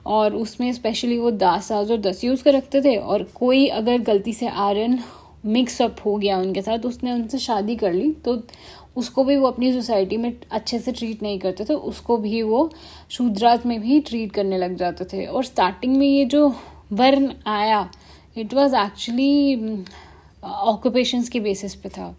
और 0.07 0.35
उसमें 0.35 0.73
स्पेशली 0.73 1.19
वो 1.19 1.31
दासाज 1.31 1.91
और 1.91 1.99
दस्यूज 1.99 2.43
का 2.43 2.51
रखते 2.51 2.81
थे। 2.81 2.97
और 2.97 3.23
कोई 3.23 3.67
अगर 3.67 3.99
गलती 3.99 4.33
से 4.33 4.49
आर्यन 4.49 4.99
मिक्सअप 5.47 5.97
हो 6.07 6.17
गया 6.17 6.39
उनके 6.39 6.63
साथ 6.63 6.79
उसने 6.79 7.13
उनसे 7.13 7.39
शादी 7.39 7.77
कर 7.77 7.93
ली। 7.93 8.11
तो 8.11 8.43
उसको 8.97 9.25
भी 9.25 9.37
वो 9.37 9.49
अपनी 9.49 9.73
सोसाइटी 9.73 10.17
में 10.17 10.33
अच्छे 10.51 10.79
से 10.79 10.93
ट्रीट 10.93 11.23
नहीं 11.23 11.39
करते 11.39 11.65
थे, 11.65 11.75
उसको 11.75 12.17
भी 12.17 12.43
वो 12.43 12.71
शूद्राज 13.11 13.67
में 13.67 13.81
भी 13.81 14.01
ट्रीट 14.01 14.33
करने 14.33 14.59
लग 14.59 14.77
जाते 14.77 15.05
थे। 15.05 15.25
और 15.27 15.45
स्टार्टिंग 15.45 15.97
में 15.97 16.07
ये 16.07 16.25
जो 16.25 16.49
वर्ण 16.93 17.31
आया 17.47 17.91
इट 18.39 18.55
वॉज़ 18.55 18.77
एक्चुअली 18.77 19.57
ऑक्यूपेशंस 20.49 21.29
के 21.29 21.41
बेसिस 21.41 21.75
पे 21.75 21.89
था। 21.89 22.15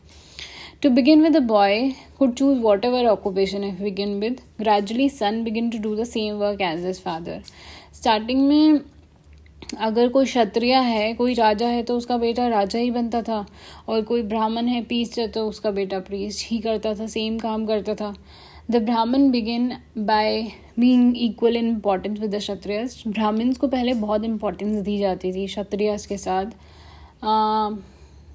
To 0.83 0.89
begin 0.89 1.21
with 1.23 1.35
the 1.35 1.41
boy 1.45 1.89
could 2.19 2.33
choose 2.33 2.59
whatever 2.85 3.05
occupation 3.07 3.63
if 3.63 3.81
begin 3.83 4.19
with 4.19 4.41
gradually 4.59 5.09
son 5.09 5.43
begin 5.43 5.69
to 5.69 5.77
do 5.79 5.95
the 5.95 6.03
same 6.05 6.35
work 6.35 6.61
as 6.61 6.85
his 6.85 7.01
father 7.01 7.41
starting 7.95 8.47
में, 8.47 8.79
अगर 9.77 10.07
कोई 10.09 10.25
क्षत्रिय 10.25 10.73
है, 10.73 11.13
कोई 11.13 11.33
राजा 11.33 11.67
है 11.67 11.81
तो 11.83 11.97
उसका 11.97 12.17
बेटा 12.17 12.47
राजा 12.47 12.79
ही 12.79 12.91
बनता 12.91 13.21
था। 13.21 13.45
और 13.89 14.01
कोई 14.01 14.21
ब्राह्मण 14.23 14.67
है 14.67 14.81
पीस 14.83 15.17
है 15.19 15.27
तो 15.27 15.47
उसका 15.47 15.71
बेटा 15.71 15.99
प्रीस्ट 16.01 16.45
ही 16.49 16.57
करता 16.59 16.93
था 16.95 17.07
सेम 17.07 17.37
काम 17.39 17.65
करता 17.65 17.95
था। 17.95 18.13
The 18.71 18.81
Brahman 18.83 19.29
begin 19.31 19.71
by 19.97 20.41
being 20.79 21.17
equal 21.17 21.57
in 21.57 21.67
importance 21.67 22.19
with 22.19 22.35
the 22.35 22.39
Kshatriyas 22.39 23.03
Brahmans 23.07 23.57
को 23.57 23.67
पहले 23.67 23.93
बहुत 23.95 24.23
इंपॉर्टेंस 24.25 24.81
दी 24.83 24.97
जाती 24.97 25.31
थी 25.33 25.45
क्षत्रियस 25.47 26.05
के 26.07 26.17
साथ। 26.17 26.45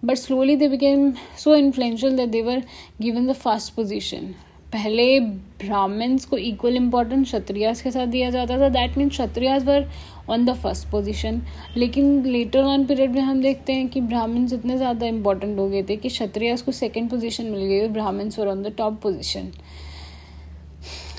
But 0.05 0.17
slowly 0.17 0.57
they 0.57 0.69
became 0.69 1.12
so 1.38 1.55
influential 1.57 2.17
that 2.17 2.29
they were 2.31 2.62
given 3.01 3.27
the 3.27 3.33
first 3.35 3.75
position 3.75 4.35
पहले 4.73 5.19
ब्राह्मण्स 5.21 6.25
को 6.25 6.37
इक्वल 6.38 6.77
इम्पोर्टेंस 6.77 7.27
क्षत्रियास 7.27 7.83
के 7.83 7.90
साथ 7.90 8.07
दिया 8.07 8.31
जाता 8.31 8.59
था। 8.59 8.69
That 8.69 8.97
means 8.99 9.12
Kshatriyas 9.12 9.64
were 9.64 9.88
on 10.31 10.45
the 10.45 10.55
first 10.55 10.88
position 10.90 11.40
लेकिन 11.77 12.25
लेटर 12.27 12.62
ऑन 12.64 12.85
पीरियड 12.87 13.11
में 13.11 13.21
हम 13.21 13.43
देखते 13.43 13.73
हैं 13.73 13.88
कि 13.88 14.01
ब्राह्मण्स 14.01 14.53
इतने 14.53 14.77
ज़्यादा 14.77 15.07
इंपॉर्टेंट 15.07 15.59
हो 15.59 15.69
गए 15.69 15.83
थे 15.88 15.97
कि 15.97 16.09
क्षत्रियास 16.09 16.62
को 16.62 16.73
सेकेंड 16.73 17.11
पोजिशन 17.11 17.47
मिल 17.47 17.64
गई 17.64 17.81
और 17.81 17.88
Brahmins 17.88 18.38
were 18.38 18.49
on 18.49 18.62
the 18.62 18.75
top 18.79 19.01
position 19.03 19.51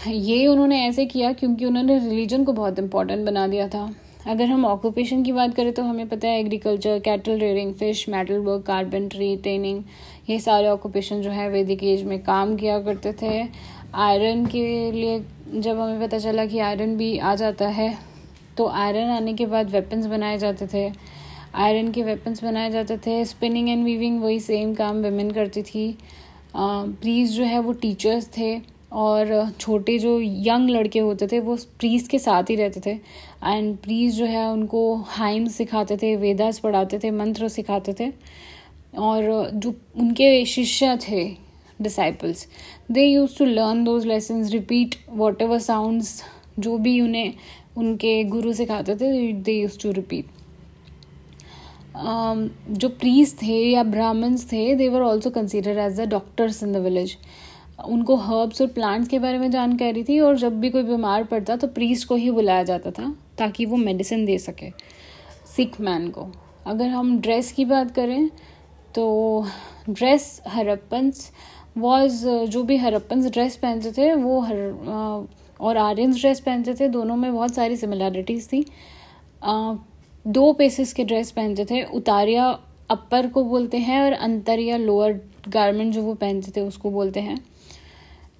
ये 0.07 0.45
उन्होंने 0.47 0.85
ऐसे 0.87 1.05
किया 1.05 1.31
क्योंकि 1.33 1.65
उन्होंने 1.65 1.97
रिलीजन 1.99 2.43
को 2.43 2.53
बहुत 2.53 2.79
इंपॉर्टेंट 2.79 3.25
बना 3.25 3.47
दिया 3.47 3.67
था। 3.67 3.89
अगर 4.27 4.45
हम 4.45 4.65
ऑक्यूपेशन 4.65 5.23
की 5.23 5.31
बात 5.31 5.53
करें 5.55 5.71
तो 5.73 5.83
हमें 5.83 6.07
पता 6.09 6.27
है 6.27 6.39
agriculture 6.39 6.99
cattle 6.99 7.37
rearing 7.39 7.73
fish 7.73 8.07
metal 8.09 8.37
work 8.39 8.63
carpentry 8.67 9.35
training 9.37 9.83
ये 10.29 10.39
सारे 10.39 10.67
ऑक्यूपेशन 10.67 11.21
जो 11.21 11.29
है 11.31 11.49
वैदिक 11.49 11.83
एज 11.83 12.03
में 12.03 12.17
काम 12.23 12.55
किया 12.55 12.79
करते 12.81 13.13
थे। 13.21 13.43
आयरन 13.95 14.45
के 14.45 14.91
लिए 14.91 15.19
जब 15.53 15.79
हमें 15.79 16.01
पता 16.01 16.17
चला 16.19 16.45
कि 16.45 16.59
आयरन 16.59 16.97
भी 16.97 17.17
आ 17.17 17.35
जाता 17.35 17.67
है 17.69 17.93
तो 18.57 18.67
आयरन 18.67 19.09
आने 19.11 19.33
के 19.33 19.45
बाद 19.45 19.69
वेपन्स 19.71 20.05
बनाए 20.05 20.37
जाते 20.37 20.67
थे। 20.67 20.89
आयरन 21.55 21.91
के 21.91 22.03
वेपन्स 22.03 22.43
बनाए 22.43 22.71
जाते 22.71 22.97
थे। 22.97 23.23
स्पिनिंग 23.25 23.69
एंड 23.69 23.83
वीविंग 23.85 24.21
वही 24.21 24.39
सेम 24.41 24.73
काम 24.75 25.01
वेमेन 25.01 25.31
करती 25.31 25.61
थी। 25.63 25.97
प्लीज़ 26.55 27.33
जो 27.33 27.43
है 27.43 27.59
वो 27.59 27.73
टीचर्स 27.73 28.29
थे 28.37 28.57
और 28.93 29.49
छोटे 29.59 29.97
जो 29.99 30.19
यंग 30.21 30.69
लड़के 30.69 30.99
होते 30.99 31.27
थे 31.27 31.39
वो 31.39 31.55
प्रीस 31.79 32.07
के 32.07 32.19
साथ 32.19 32.49
ही 32.49 32.55
रहते 32.55 32.81
थे। 32.85 32.97
एंड 33.45 33.75
प्लीज़ 33.77 34.15
जो 34.15 34.25
है, 34.25 34.47
उनको 34.51 34.95
हाइम 35.07 35.47
सिखाते 35.49 35.97
थे 35.97 36.15
वेदास 36.17 36.59
पढ़ाते 36.59 36.99
थे, 36.99 37.11
मंत्र 37.11 37.47
सिखाते 37.49 37.93
थे। 37.99 38.11
और 38.99 39.49
जो 39.53 39.73
उनके 39.97 40.45
शिष्य 40.45 40.97
थे 41.01 41.25
disciples 41.81 42.47
they 42.91 43.05
use 43.05 43.37
to 43.37 43.45
learn 43.45 43.83
those 43.83 44.05
lessons 44.05 44.51
repeat 44.51 44.95
whatever 45.41 45.59
sounds 45.59 46.21
जो 46.59 46.77
भी 46.77 46.99
उन्हें, 47.01 47.33
उनके 47.77 48.23
गुरु 48.23 48.53
सिखाते 48.53 48.95
थे 48.95 49.31
दे 49.33 49.53
यूज़ 49.53 49.79
टू 49.81 49.91
रिपीट 49.91 50.25
जो 51.95 52.89
प्रीस 52.91 53.35
थे 53.41 53.59
या 53.71 53.83
ब्राह्मण्स 53.85 54.45
थे 54.51 54.73
they 54.75 54.87
were 54.89 55.01
also 55.01 55.29
consider 55.29 55.77
as 55.79 55.99
the 55.99 56.07
doctors 56.09 56.63
in 56.63 56.71
the 56.73 56.77
village 56.83 57.17
उनको 57.79 58.15
हर्ब्स 58.15 58.61
और 58.61 58.67
प्लांट्स 58.67 59.09
के 59.09 59.19
बारे 59.19 59.37
में 59.37 59.49
जानकारी 59.51 60.03
थी 60.03 60.19
और 60.19 60.37
जब 60.37 60.59
भी 60.59 60.69
कोई 60.69 60.83
बीमार 60.83 61.23
पड़ता 61.23 61.55
तो 61.55 61.67
प्रीस्ट 61.67 62.07
को 62.07 62.15
ही 62.15 62.31
बुलाया 62.31 62.63
जाता 62.63 62.91
था 62.91 63.13
ताकि 63.37 63.65
वो 63.65 63.77
मेडिसिन 63.77 64.25
दे 64.25 64.37
सके 64.37 64.69
सिख 65.55 65.79
मैन 65.81 66.09
को। 66.09 66.27
अगर 66.65 66.87
हम 66.87 67.19
ड्रेस 67.19 67.51
की 67.51 67.65
बात 67.65 67.91
करें 67.91 68.29
तो 68.95 69.45
ड्रेस 69.89 70.41
हरप्पन्स 70.47 71.31
वॉज़ 71.77 72.25
जो 72.27 72.63
भी 72.63 72.77
हरप्पन्स 72.77 73.31
ड्रेस 73.31 73.55
पहनते 73.57 73.91
थे, 73.91 74.13
वो 74.13 74.39
हर 74.39 75.27
और 75.59 75.77
आर्यंस 75.77 76.19
ड्रेस 76.19 76.39
पहनते 76.39 76.73
थे, 76.73 76.87
दोनों 76.87 77.15
में 77.15 77.33
बहुत 77.33 77.53
सारी 77.55 77.75
सिमिलैरिटीज़ 77.77 78.47
थी। 78.49 78.65
दो 80.25 80.51
पेसेस 80.53 80.93
के 80.93 81.03
ड्रेस 81.03 81.31
पहनते 81.31 81.65
थे, 81.65 81.83
उतारिया 81.85 82.47
अपर 82.89 83.27
को 83.27 83.43
बोलते 83.43 83.77
हैं 83.77 84.01
और 84.01 84.13
अंतर 84.13 84.59
या 84.59 84.77
लोअर 84.77 85.19
गारमेंट 85.47 85.93
जो 85.93 86.01
वो 86.01 86.13
पहनते 86.13 86.51
थे, 86.55 86.61
उसको 86.61 86.91
बोलते 86.91 87.19
हैं। 87.19 87.37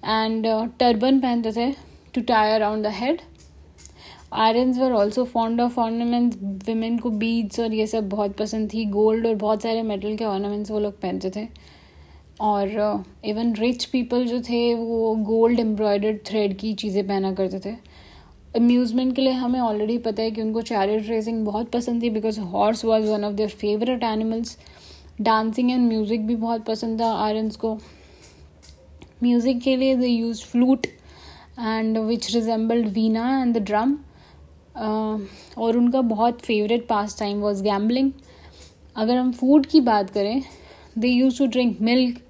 एंड 0.06 0.46
टर्बन 0.78 1.20
पहनते 1.20 1.52
थे 1.52 1.70
to 2.14 2.20
tie 2.28 2.52
around 2.52 2.84
the 2.84 2.90
head 2.94 3.20
Aryans 4.34 4.78
were 4.78 4.92
also 4.92 5.24
fond 5.24 5.60
of 5.60 5.78
ornaments 5.80 6.38
women 6.66 6.98
को 6.98 7.10
बीड्स 7.12 7.60
और 7.60 7.74
ये 7.74 7.86
सब 7.86 8.08
बहुत 8.08 8.36
पसंद 8.36 8.72
थी. 8.72 8.84
गोल्ड 8.86 9.26
और 9.26 9.34
बहुत 9.36 9.62
सारे 9.62 9.82
मेटल 9.82 10.16
के 10.16 10.24
ऑर्नामेंट्स 10.24 10.70
वो 10.70 10.78
लोग 10.80 11.00
पहनते 11.00 11.30
थे. 11.36 11.46
और 12.40 13.04
इवन 13.24 13.54
रिच 13.54 13.84
पीपल 13.84 14.24
जो 14.26 14.40
थे, 14.40 14.74
वो 14.74 15.14
गोल्ड 15.26 15.60
एम्ब्रॉयडर्ड 15.60 16.18
थ्रेड 16.26 16.56
की 16.58 16.72
चीज़ें 16.74 17.06
पहना 17.08 17.32
करते 17.34 17.60
थे. 17.60 17.74
अम्यूज़मेंट 18.56 19.14
के 19.16 19.22
लिए 19.22 19.32
हमें 19.34 19.60
ऑलरेडी 19.60 19.98
पता 19.98 20.22
है 20.22 20.30
कि 20.30 20.42
उनको 20.42 20.62
चैरिट 20.62 21.08
रेसिंग 21.08 21.44
बहुत 21.46 21.70
पसंद 21.70 22.02
थी 22.02 22.10
because 22.10 22.40
horse 22.40 22.84
was 22.84 23.06
one 23.06 23.24
of 23.24 23.34
their 23.34 23.48
favourite 23.50 24.02
animals 24.04 24.56
dancing 25.20 25.70
and 25.70 25.88
music 25.88 26.26
भी 26.26 26.36
बहुत 26.36 26.64
पसंद 26.66 27.00
था 27.00 27.12
आयरन्स 27.16 27.56
को. 27.56 27.78
म्यूज़िक 29.26 29.60
के 29.62 29.76
लिए 29.76 29.94
they 29.96 30.06
use 30.06 30.44
flute 30.44 30.86
and 30.86 31.98
which 32.00 32.34
resembled 32.34 32.88
veena 32.94 33.30
and 33.40 33.54
the 33.54 33.62
drum 33.64 33.96
और 35.58 35.76
उनका 35.76 36.00
बहुत 36.06 36.40
favourite 36.42 36.86
pass 36.88 37.18
time 37.18 37.40
was 37.40 37.62
gambling 37.62 38.10
अगर 38.96 39.16
हम 39.16 39.32
फ़ूड 39.32 39.66
की 39.66 39.80
बात 39.82 40.10
करें 40.10 40.42
they 40.98 41.08
use 41.08 41.38
to 41.38 41.46
drink 41.48 41.80
milk 41.82 42.20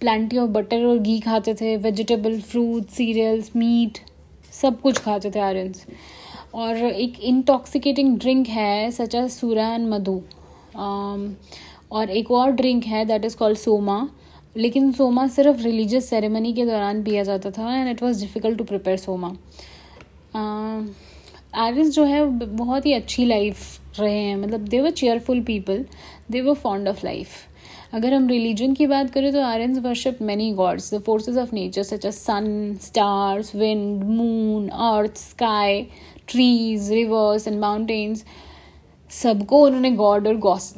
plenty 0.00 0.38
of 0.38 0.50
butter 0.50 0.84
और 0.84 0.98
घी 0.98 1.18
खाते 1.20 1.54
थे 1.54 1.76
वेजिटेबल 1.78 2.40
फ्रूट 2.42 2.88
सीरियल्स 2.90 3.50
मीट 3.56 3.98
सब 4.52 4.80
कुछ 4.80 4.98
खाते 4.98 5.30
थे 5.30 5.40
आर्यंस 5.40 5.86
और 6.54 6.76
एक 6.76 7.18
इंटॉक्सिकेटिंग 7.24 8.18
ड्रिंक 8.18 8.48
है 8.48 8.90
सच 8.90 9.14
एज 9.14 9.30
सूरा 9.30 9.68
एंड 9.68 9.88
मधु 9.88 10.20
और 11.92 12.10
एक 12.10 12.30
और 12.30 12.50
ड्रिंक 12.52 12.84
है 12.84 13.04
दैट 13.04 13.24
इज़ 13.24 13.36
कॉल्ड 13.36 13.58
सोमा 13.58 13.98
लेकिन 14.56 14.92
सोमा 14.92 15.26
सिर्फ़ 15.28 15.62
रिलीजियस 15.62 16.08
सेरेमनी 16.10 16.52
के 16.52 16.64
दौरान 16.66 17.02
पिया 17.04 17.22
जाता 17.22 17.50
था 17.50 17.74
and 17.76 17.88
it 17.88 18.02
was 18.02 18.20
difficult 18.20 18.58
to 18.58 18.64
prepare 18.64 18.96
soma. 18.98 19.34
Aryans 21.56 21.94
जो 21.94 22.04
है, 22.04 22.24
बहुत 22.26 22.86
ही 22.86 22.92
अच्छी 22.92 23.24
लाइफ 23.24 24.00
रहे 24.00 24.14
हैं। 24.14 24.36
मतलब 24.36 24.68
they 24.68 24.80
were 24.80 24.90
cheerful 24.92 25.40
people 25.42 25.84
they 26.30 26.40
were 26.40 26.54
fond 26.54 26.88
of 26.88 27.04
life 27.04 27.28
अगर 27.94 28.12
हम 28.14 28.28
रिलीजन 28.28 28.72
की 28.74 28.86
बात 28.86 29.10
करें 29.10 29.32
तो 29.32 29.40
Aryans 29.42 29.78
worship 29.78 30.18
many 30.22 30.50
gods 30.54 30.92
the 30.94 30.98
forces 31.02 31.38
of 31.38 31.54
nature 31.54 31.82
such 31.82 32.04
as 32.06 32.14
sun 32.14 32.76
stars 32.82 33.54
wind 33.56 34.04
moon 34.04 34.68
earth 34.68 35.16
sky 35.16 35.82
trees 36.28 36.90
rivers 36.92 37.48
and 37.48 37.58
mountains 37.60 38.24
सबको 39.10 39.64
उन्होंने 39.66 39.90
गॉड 39.96 40.26
और 40.28 40.36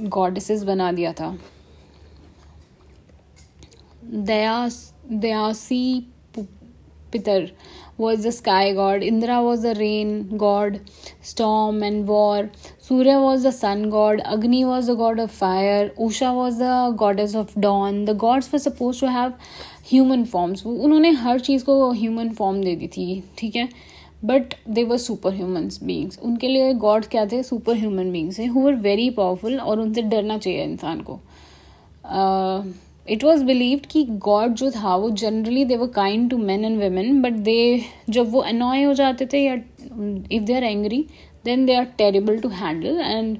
goddesses 0.08 0.62
बना 0.64 0.90
दिया 0.92 1.12
था। 1.12 1.36
Dyaus, 4.08 4.94
Dyaus 5.12 6.06
Pitar 7.12 7.50
was 8.00 8.26
the 8.26 8.30
sky 8.30 8.72
god 8.72 9.02
Indra 9.02 9.40
was 9.40 9.66
the 9.66 9.72
rain 9.78 10.28
god 10.32 10.76
storm 11.24 11.84
and 11.84 12.04
war 12.06 12.48
Surya 12.88 13.16
was 13.16 13.46
the 13.46 13.50
sun 13.50 13.84
god 13.90 14.20
Agni 14.20 14.62
was 14.64 14.90
the 14.90 14.94
god 14.96 15.20
of 15.20 15.38
fire 15.38 15.94
Usha 16.00 16.32
was 16.32 16.62
the 16.62 16.96
goddess 16.98 17.36
of 17.36 17.58
dawn 17.60 18.04
the 18.04 18.16
gods 18.16 18.48
for 18.48 18.60
suppose 18.60 19.00
to 19.00 19.06
have 19.06 19.32
human 19.92 20.24
forms 20.24 20.66
उन्होंने 20.66 21.10
हर 21.10 21.40
चीज़ 21.40 21.64
को 21.64 21.90
human 21.92 22.30
form 22.30 22.62
दे 22.62 22.74
दी 22.76 22.88
थी, 22.88 23.22
ठीक 23.38 23.56
है? 23.56 23.68
But 24.24 24.54
they 24.68 24.84
were 24.84 24.96
super 24.98 25.34
human 25.34 25.68
beings 25.82 26.18
उनके 26.18 26.48
लिए 26.48 26.72
god 26.74 27.04
क्या 27.06 27.24
थे? 27.26 27.42
सुपर 27.42 27.76
ह्यूमन 27.76 28.10
बींग्स 28.12 28.40
हैं 28.40 28.48
हु 28.48 28.66
आर 28.68 28.74
वेरी 28.76 29.08
पावरफुल 29.10 29.58
और 29.60 29.80
उनसे 29.80 30.02
डरना 30.02 30.38
चाहिए 30.38 30.64
इंसान 30.64 31.00
को। 31.00 31.20
इट 33.10 33.24
वॉज़ 33.24 33.44
बिलीव्ड 33.44 33.86
कि 33.86 34.04
गॉड 34.24 34.54
जो 34.54 34.70
था, 34.70 34.94
वो 34.96 35.10
generally 35.12 35.64
they 35.64 35.76
were 35.76 35.86
kind 35.94 36.30
to 36.30 36.38
man 36.38 36.64
and 36.64 36.78
women 36.78 37.20
but 37.22 37.32
they 37.44 37.84
जब 38.10 38.30
वो 38.32 38.40
अनॉय 38.42 38.82
हो 38.82 38.94
जाते 38.94 39.26
थे 39.32 39.38
या 39.38 39.54
if 39.54 40.42
they 40.42 40.54
are 40.54 40.64
angry 40.64 41.04
then 41.44 41.64
they 41.66 41.74
are 41.74 41.84
terrible 41.98 42.38
to 42.40 42.48
handle 42.48 43.00
and 43.00 43.36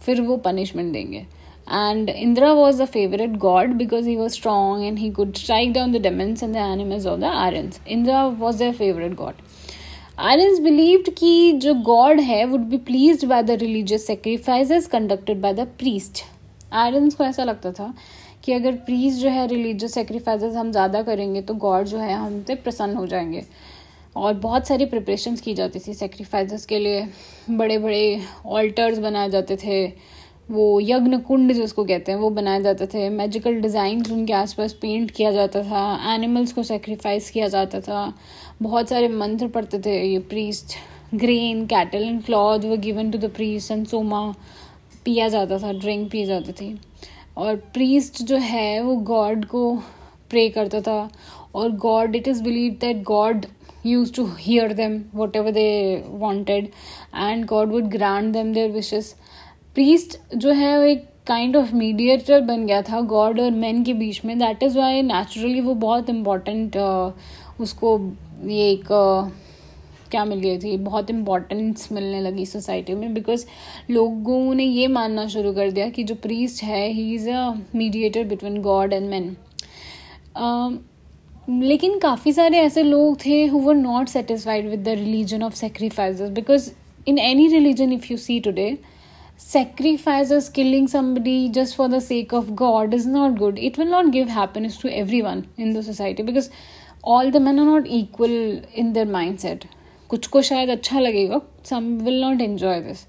फिर 0.00 0.20
वो 0.20 0.36
पनिशमेंट 0.36 0.92
देंगे। 0.92 1.18
And 1.18 2.08
Indra 2.10 2.52
was 2.52 2.82
the 2.82 2.84
favourite 2.86 3.36
god 3.38 3.72
because 3.76 4.08
he 4.08 4.16
was 4.16 4.32
strong 4.32 4.84
and 4.84 4.98
he 4.98 5.10
could 5.10 5.34
strike 5.36 5.72
down 5.72 5.92
the 5.92 6.02
demons 6.02 6.42
and 6.42 6.52
the 6.54 6.56
animals 6.56 7.06
of 7.06 7.20
the 7.20 7.24
Aryans 7.24 7.80
Indra 7.88 8.24
was 8.26 8.62
the 8.62 8.72
favourite 8.72 9.14
god 9.14 9.42
Aryans 10.18 10.60
believe 10.60 11.02
कि 11.18 11.52
जो 11.52 11.74
god 11.84 12.20
है 12.20 12.44
would 12.44 12.60
be 12.60 12.76
please 12.86 13.26
by 13.26 13.42
the 13.42 13.50
religious 13.60 14.06
sacrifice 14.06 14.86
conducted 14.92 15.40
by 15.40 15.52
the 15.54 15.66
priest 15.78 16.22
Aryans 16.72 17.14
को 17.14 17.24
ऐसा 17.24 17.44
लगता 17.44 17.72
था 17.72 17.92
कि 18.48 18.52
अगर 18.54 18.72
please 18.72 19.18
जो 19.20 19.28
है 19.28 19.46
रिलीजियस 19.46 19.94
सेक्रीफाइस 19.94 20.42
हम 20.54 20.70
ज़्यादा 20.72 21.02
करेंगे 21.02 21.40
तो 21.42 21.54
गॉड 21.54 21.86
जो 21.86 21.98
है 21.98 22.14
हमसे 22.14 22.54
प्रसन्न 22.54 22.96
हो 22.96 23.06
जाएँगे। 23.06 23.42
और 24.16 24.34
बहुत 24.34 24.66
सारी 24.66 24.86
प्रिपरेशंस 24.86 25.40
की 25.40 25.54
जाती 25.54 25.78
थी 25.78 25.94
सेक्रीफाइस 25.94 26.64
के 26.66 26.78
लिए। 26.78 27.06
बड़े 27.50 27.76
बड़े 27.78 28.20
ऑल्टर्स 28.46 28.98
बनाए 28.98 29.30
जाते 29.30 29.56
थे। 29.56 29.84
वो 30.50 30.80
यज्ञ 30.80 31.16
कुंड 31.18 31.52
जिसको 31.52 31.84
कहते 31.84 32.12
हैं, 32.12 32.18
वो 32.18 32.30
बनाए 32.30 32.62
जाते 32.62 32.86
थे। 32.86 33.08
मैजिकल 33.10 33.60
डिज़ाइन 33.60 34.04
उनके 34.12 34.32
आसपास 34.32 34.72
पेंट 34.72 35.10
किया 35.10 35.32
जाता 35.32 35.62
था। 35.62 36.14
एनिमल्स 36.14 36.52
को 36.52 36.62
सेक्रीफाइस 36.62 37.30
किया 37.30 37.48
जाता 37.48 37.80
था। 37.80 38.12
बहुत 38.62 38.88
सारे 38.88 39.08
मंत्र 39.08 39.48
पढ़ते 39.48 39.78
थे। 39.78 40.02
ये 40.02 40.18
priest 40.18 40.76
grain 41.14 41.66
cattle 41.66 42.02
and 42.02 42.24
cloth 42.24 42.64
वो 42.64 42.76
given 42.78 43.10
to 43.10 43.18
the 43.18 43.30
priest 43.30 43.70
and 43.70 43.86
soma 43.86 44.26
पिया 45.04 45.28
जाता 45.28 45.58
था 45.58 45.72
ड्रिंक 45.72 46.10
पी 46.10 46.24
जाती 46.24 46.52
थी। 46.52 46.78
और 47.38 47.56
प्रीस्ट 47.74 48.22
जो 48.22 48.36
है 48.36 48.80
वो 48.82 48.96
गॉड 49.06 49.44
को 49.46 49.74
प्रे 50.30 50.48
करता 50.48 50.80
था। 50.80 51.10
और 51.54 51.70
god 51.78 52.16
it 52.16 52.28
is 52.28 52.42
believe 52.42 52.72
that 52.80 53.02
god 53.02 53.46
use 53.86 54.12
to 54.14 54.24
hear 54.38 54.72
them 54.72 55.02
whatever 55.36 55.50
they 55.52 56.04
wanted 56.08 56.68
and 57.16 57.44
god 57.46 57.72
would 57.72 57.88
grant 57.90 58.32
them 58.32 58.52
their 58.54 58.70
wishes 58.70 59.14
priest 59.74 60.18
जो 60.36 60.52
है 60.52 60.76
वो 60.78 60.84
एक 60.84 61.08
काइंड 61.26 61.56
ऑफ़ 61.56 61.74
मीडिएटर 61.74 62.40
बन 62.40 62.66
गया 62.66 62.82
था 62.82 63.00
गॉड 63.00 63.40
और 63.40 63.50
मैन 63.50 63.82
के 63.84 63.92
बीच 63.94 64.24
में। 64.24 64.38
दैट 64.38 64.62
इज़ 64.62 64.78
वाई 64.78 65.02
नेचुरली 65.02 65.60
वो 65.60 65.74
बहुत 65.74 66.10
इम्पोर्टेंट 66.10 66.76
uh, 66.76 67.60
उसको 67.60 67.98
ये 68.44 68.70
एक 68.70 68.92
uh, 68.92 69.47
क्या 70.10 70.24
मिल 70.24 70.40
गई 70.40 70.58
थी, 70.58 70.76
बहुत 70.78 71.10
इम्पॉर्टेंस 71.10 71.88
मिलने 71.92 72.20
लगी 72.20 72.46
सोसाइटी 72.46 72.94
में 72.94 73.14
बिकॉज़ 73.14 73.46
लोगों 73.90 74.54
ने 74.54 74.64
ये 74.64 74.86
मानना 74.88 75.26
शुरू 75.28 75.52
कर 75.52 75.70
दिया 75.70 75.88
कि 75.88 76.04
जो 76.04 76.14
प्रीस्ट 76.22 76.62
है 76.64 76.86
he 76.88 77.12
is 77.14 77.30
a 77.30 77.52
mediator 77.74 78.24
between 78.24 78.60
god 78.62 78.92
and 78.92 79.08
man 79.10 79.36
लेकिन 81.50 81.98
काफ़ी 81.98 82.32
सारे 82.32 82.58
ऐसे 82.58 82.82
लोग 82.82 83.16
थे 83.24 83.44
who 83.46 83.60
were 83.60 83.74
not 83.74 84.08
satisfied 84.08 84.68
with 84.70 84.82
the 84.84 84.98
religion 84.98 85.42
of 85.42 85.54
sacrifice 85.54 86.22
because 86.32 86.70
in 87.08 87.18
any 87.18 87.46
religion 87.48 87.92
if 87.92 88.06
you 88.10 88.16
see 88.18 88.38
today 88.40 88.76
sacrifice 89.40 90.50
killing 90.54 90.88
somebody 90.88 91.48
just 91.48 91.76
for 91.76 91.88
the 91.88 91.98
sake 91.98 92.34
of 92.34 92.50
god 92.54 92.94
is 92.94 93.08
not 93.08 93.38
good 93.38 93.58
it 93.58 93.78
will 93.78 93.88
not 93.88 94.06
give 94.12 94.28
happiness 94.28 94.78
to 94.82 94.88
everyone 95.22 95.42
in 95.58 95.72
the 95.74 95.82
society 95.82 96.22
because 96.22 96.50
all 97.06 97.30
the 97.30 97.36
man 97.36 97.58
are 97.58 97.66
not 97.66 97.86
equal 97.86 98.62
in 98.74 98.92
their 98.92 99.08
mind 99.08 99.38
set 99.38 99.64
कुछ 100.10 100.26
को 100.26 100.42
शायद 100.42 100.70
अच्छा 100.70 101.00
लगेगा 101.00 101.40
some 101.64 101.84
will 102.04 102.20
not 102.20 102.40
enjoy 102.40 102.80
this 102.80 103.06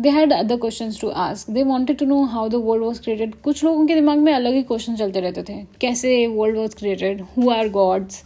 they 0.00 0.10
had 0.10 0.32
other 0.32 0.56
question 0.56 0.92
to 1.00 1.08
ask 1.24 1.50
they 1.50 1.62
wanted 1.62 1.98
to 1.98 2.06
know 2.06 2.22
how 2.24 2.48
the 2.48 2.54
world 2.64 2.84
was 2.84 3.00
created 3.02 3.34
कुछ 3.42 3.64
लोगों 3.64 3.86
के 3.86 3.94
दिमाग 3.94 4.18
में 4.18 4.32
अलग 4.32 4.54
ही 4.54 4.62
क्वेश्चन 4.62 4.96
चलते 4.96 5.20
रहते 5.20 5.42
थे. 5.42 5.62
कैसे 5.80 6.26
world 6.26 6.56
was 6.58 6.76
created 6.76 7.20
who 7.36 7.50
are 7.50 7.68
gods 7.68 8.22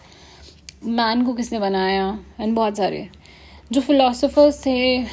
man 0.85 1.25
को 1.25 1.33
किसने 1.35 1.59
बनाया? 1.61 2.19
एंड 2.41 2.55
बहुत 2.57 2.77
सारे. 2.77 3.09
जो 3.73 3.81
फिलोसफर्स 3.81 4.61
थे 4.67 5.05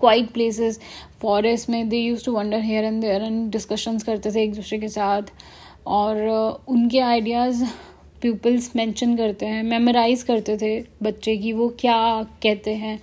क्वाइट 0.00 0.30
प्लेसेस 0.32 0.80
फॉरेस्ट 1.20 1.68
में 1.70 1.88
they 1.88 1.96
use 1.96 2.24
to 2.24 2.32
wander 2.32 2.60
here 2.60 2.84
and 2.84 3.00
there 3.02 3.22
and 3.22 3.50
discussions 3.52 4.02
करते 4.02 4.30
थे 4.30 4.42
एक 4.42 4.54
दूसरे 4.54 4.78
के 4.78 4.88
साथ. 4.88 5.22
और 5.86 6.16
uh, 6.16 6.70
उनके 6.72 6.98
आइडियाज़ 7.00 7.64
पीपल्स 8.22 8.70
मेंशन 8.76 9.16
करते 9.16 9.46
हैं 9.46 9.62
मेमोराइज 9.62 10.22
करते 10.22 10.56
थे 10.56 10.78
बच्चे 11.02 11.36
की 11.36 11.52
वो 11.52 11.68
क्या 11.80 11.96
कहते 12.42 12.74
हैं, 12.74 12.98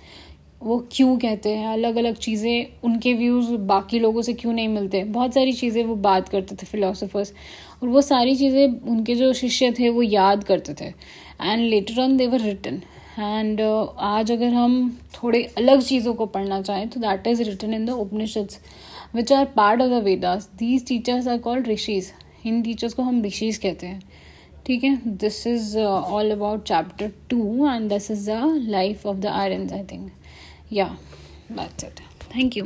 वो 0.62 0.78
क्यों 0.92 1.16
कहते 1.18 1.50
हैं 1.50 1.68
अलग 1.68 1.96
अलग 1.96 2.16
चीज़ें, 2.16 2.66
उनके 2.84 3.12
व्यूज़ 3.14 3.50
बाकी 3.66 3.98
लोगों 3.98 4.22
से 4.22 4.32
क्यों 4.34 4.52
नहीं 4.52 4.68
मिलते। 4.68 5.02
बहुत 5.06 5.34
सारी 5.34 5.52
चीज़ें 5.52 5.82
वो 5.84 5.94
बात 5.98 6.28
करते 6.28 6.54
थे 6.54 6.66
फिलोसफर्स 6.66 7.32
और 7.82 7.88
वो 7.88 8.00
सारी 8.02 8.34
चीज़ें 8.36 8.80
उनके 8.82 9.14
जो 9.14 9.32
शिष्य 9.34 9.70
थे 9.78 9.88
वो 9.88 10.02
याद 10.02 10.44
करते 10.44 10.74
थे। 10.80 10.92
And 11.42 11.60
later 11.60 12.00
on 12.00 12.16
their 12.16 12.40
return 12.40 12.82
and 13.18 13.60
आज 13.60 14.30
अगर 14.32 14.52
हम 14.52 14.98
थोड़े 15.14 15.42
अलग 15.58 15.82
चीज़ों 15.82 16.14
को 16.14 16.26
पढ़ना 16.26 16.60
चाहें 16.62 16.88
तो 16.88 17.00
that 17.00 17.26
is 17.26 17.42
return 17.42 17.74
in 17.74 17.84
the 17.86 17.90
Upanishads 17.90 18.60
which 19.14 19.32
are 19.32 19.44
part 19.56 19.80
of 19.82 19.90
the 19.90 20.02
Vedas 20.04 20.48
these 20.58 20.86
teachers 20.88 21.28
are 21.28 21.38
called 21.38 21.68
rishis 21.68 22.12
in 22.46 22.62
teachers 22.62 22.94
को 22.94 23.02
हम 23.02 23.22
ऋषिज 23.24 23.56
कहते 23.56 23.86
हैं। 23.86 24.00
ठीक 24.66 24.84
है? 24.84 24.96
This 25.16 25.46
is 25.46 25.78
all 25.78 26.30
about 26.30 26.64
chapter 26.64 27.12
two 27.30 27.66
and 27.66 27.88
this 27.88 28.10
is 28.10 28.30
the 28.30 28.40
life 28.68 29.06
of 29.06 29.16
the 29.16 29.26
Aryan 29.26 29.68
I 29.72 29.84
think 29.92 30.10
yeah 30.72 30.86
that's 31.52 31.84
it 31.84 32.00
thank 32.36 32.56
you 32.56 32.64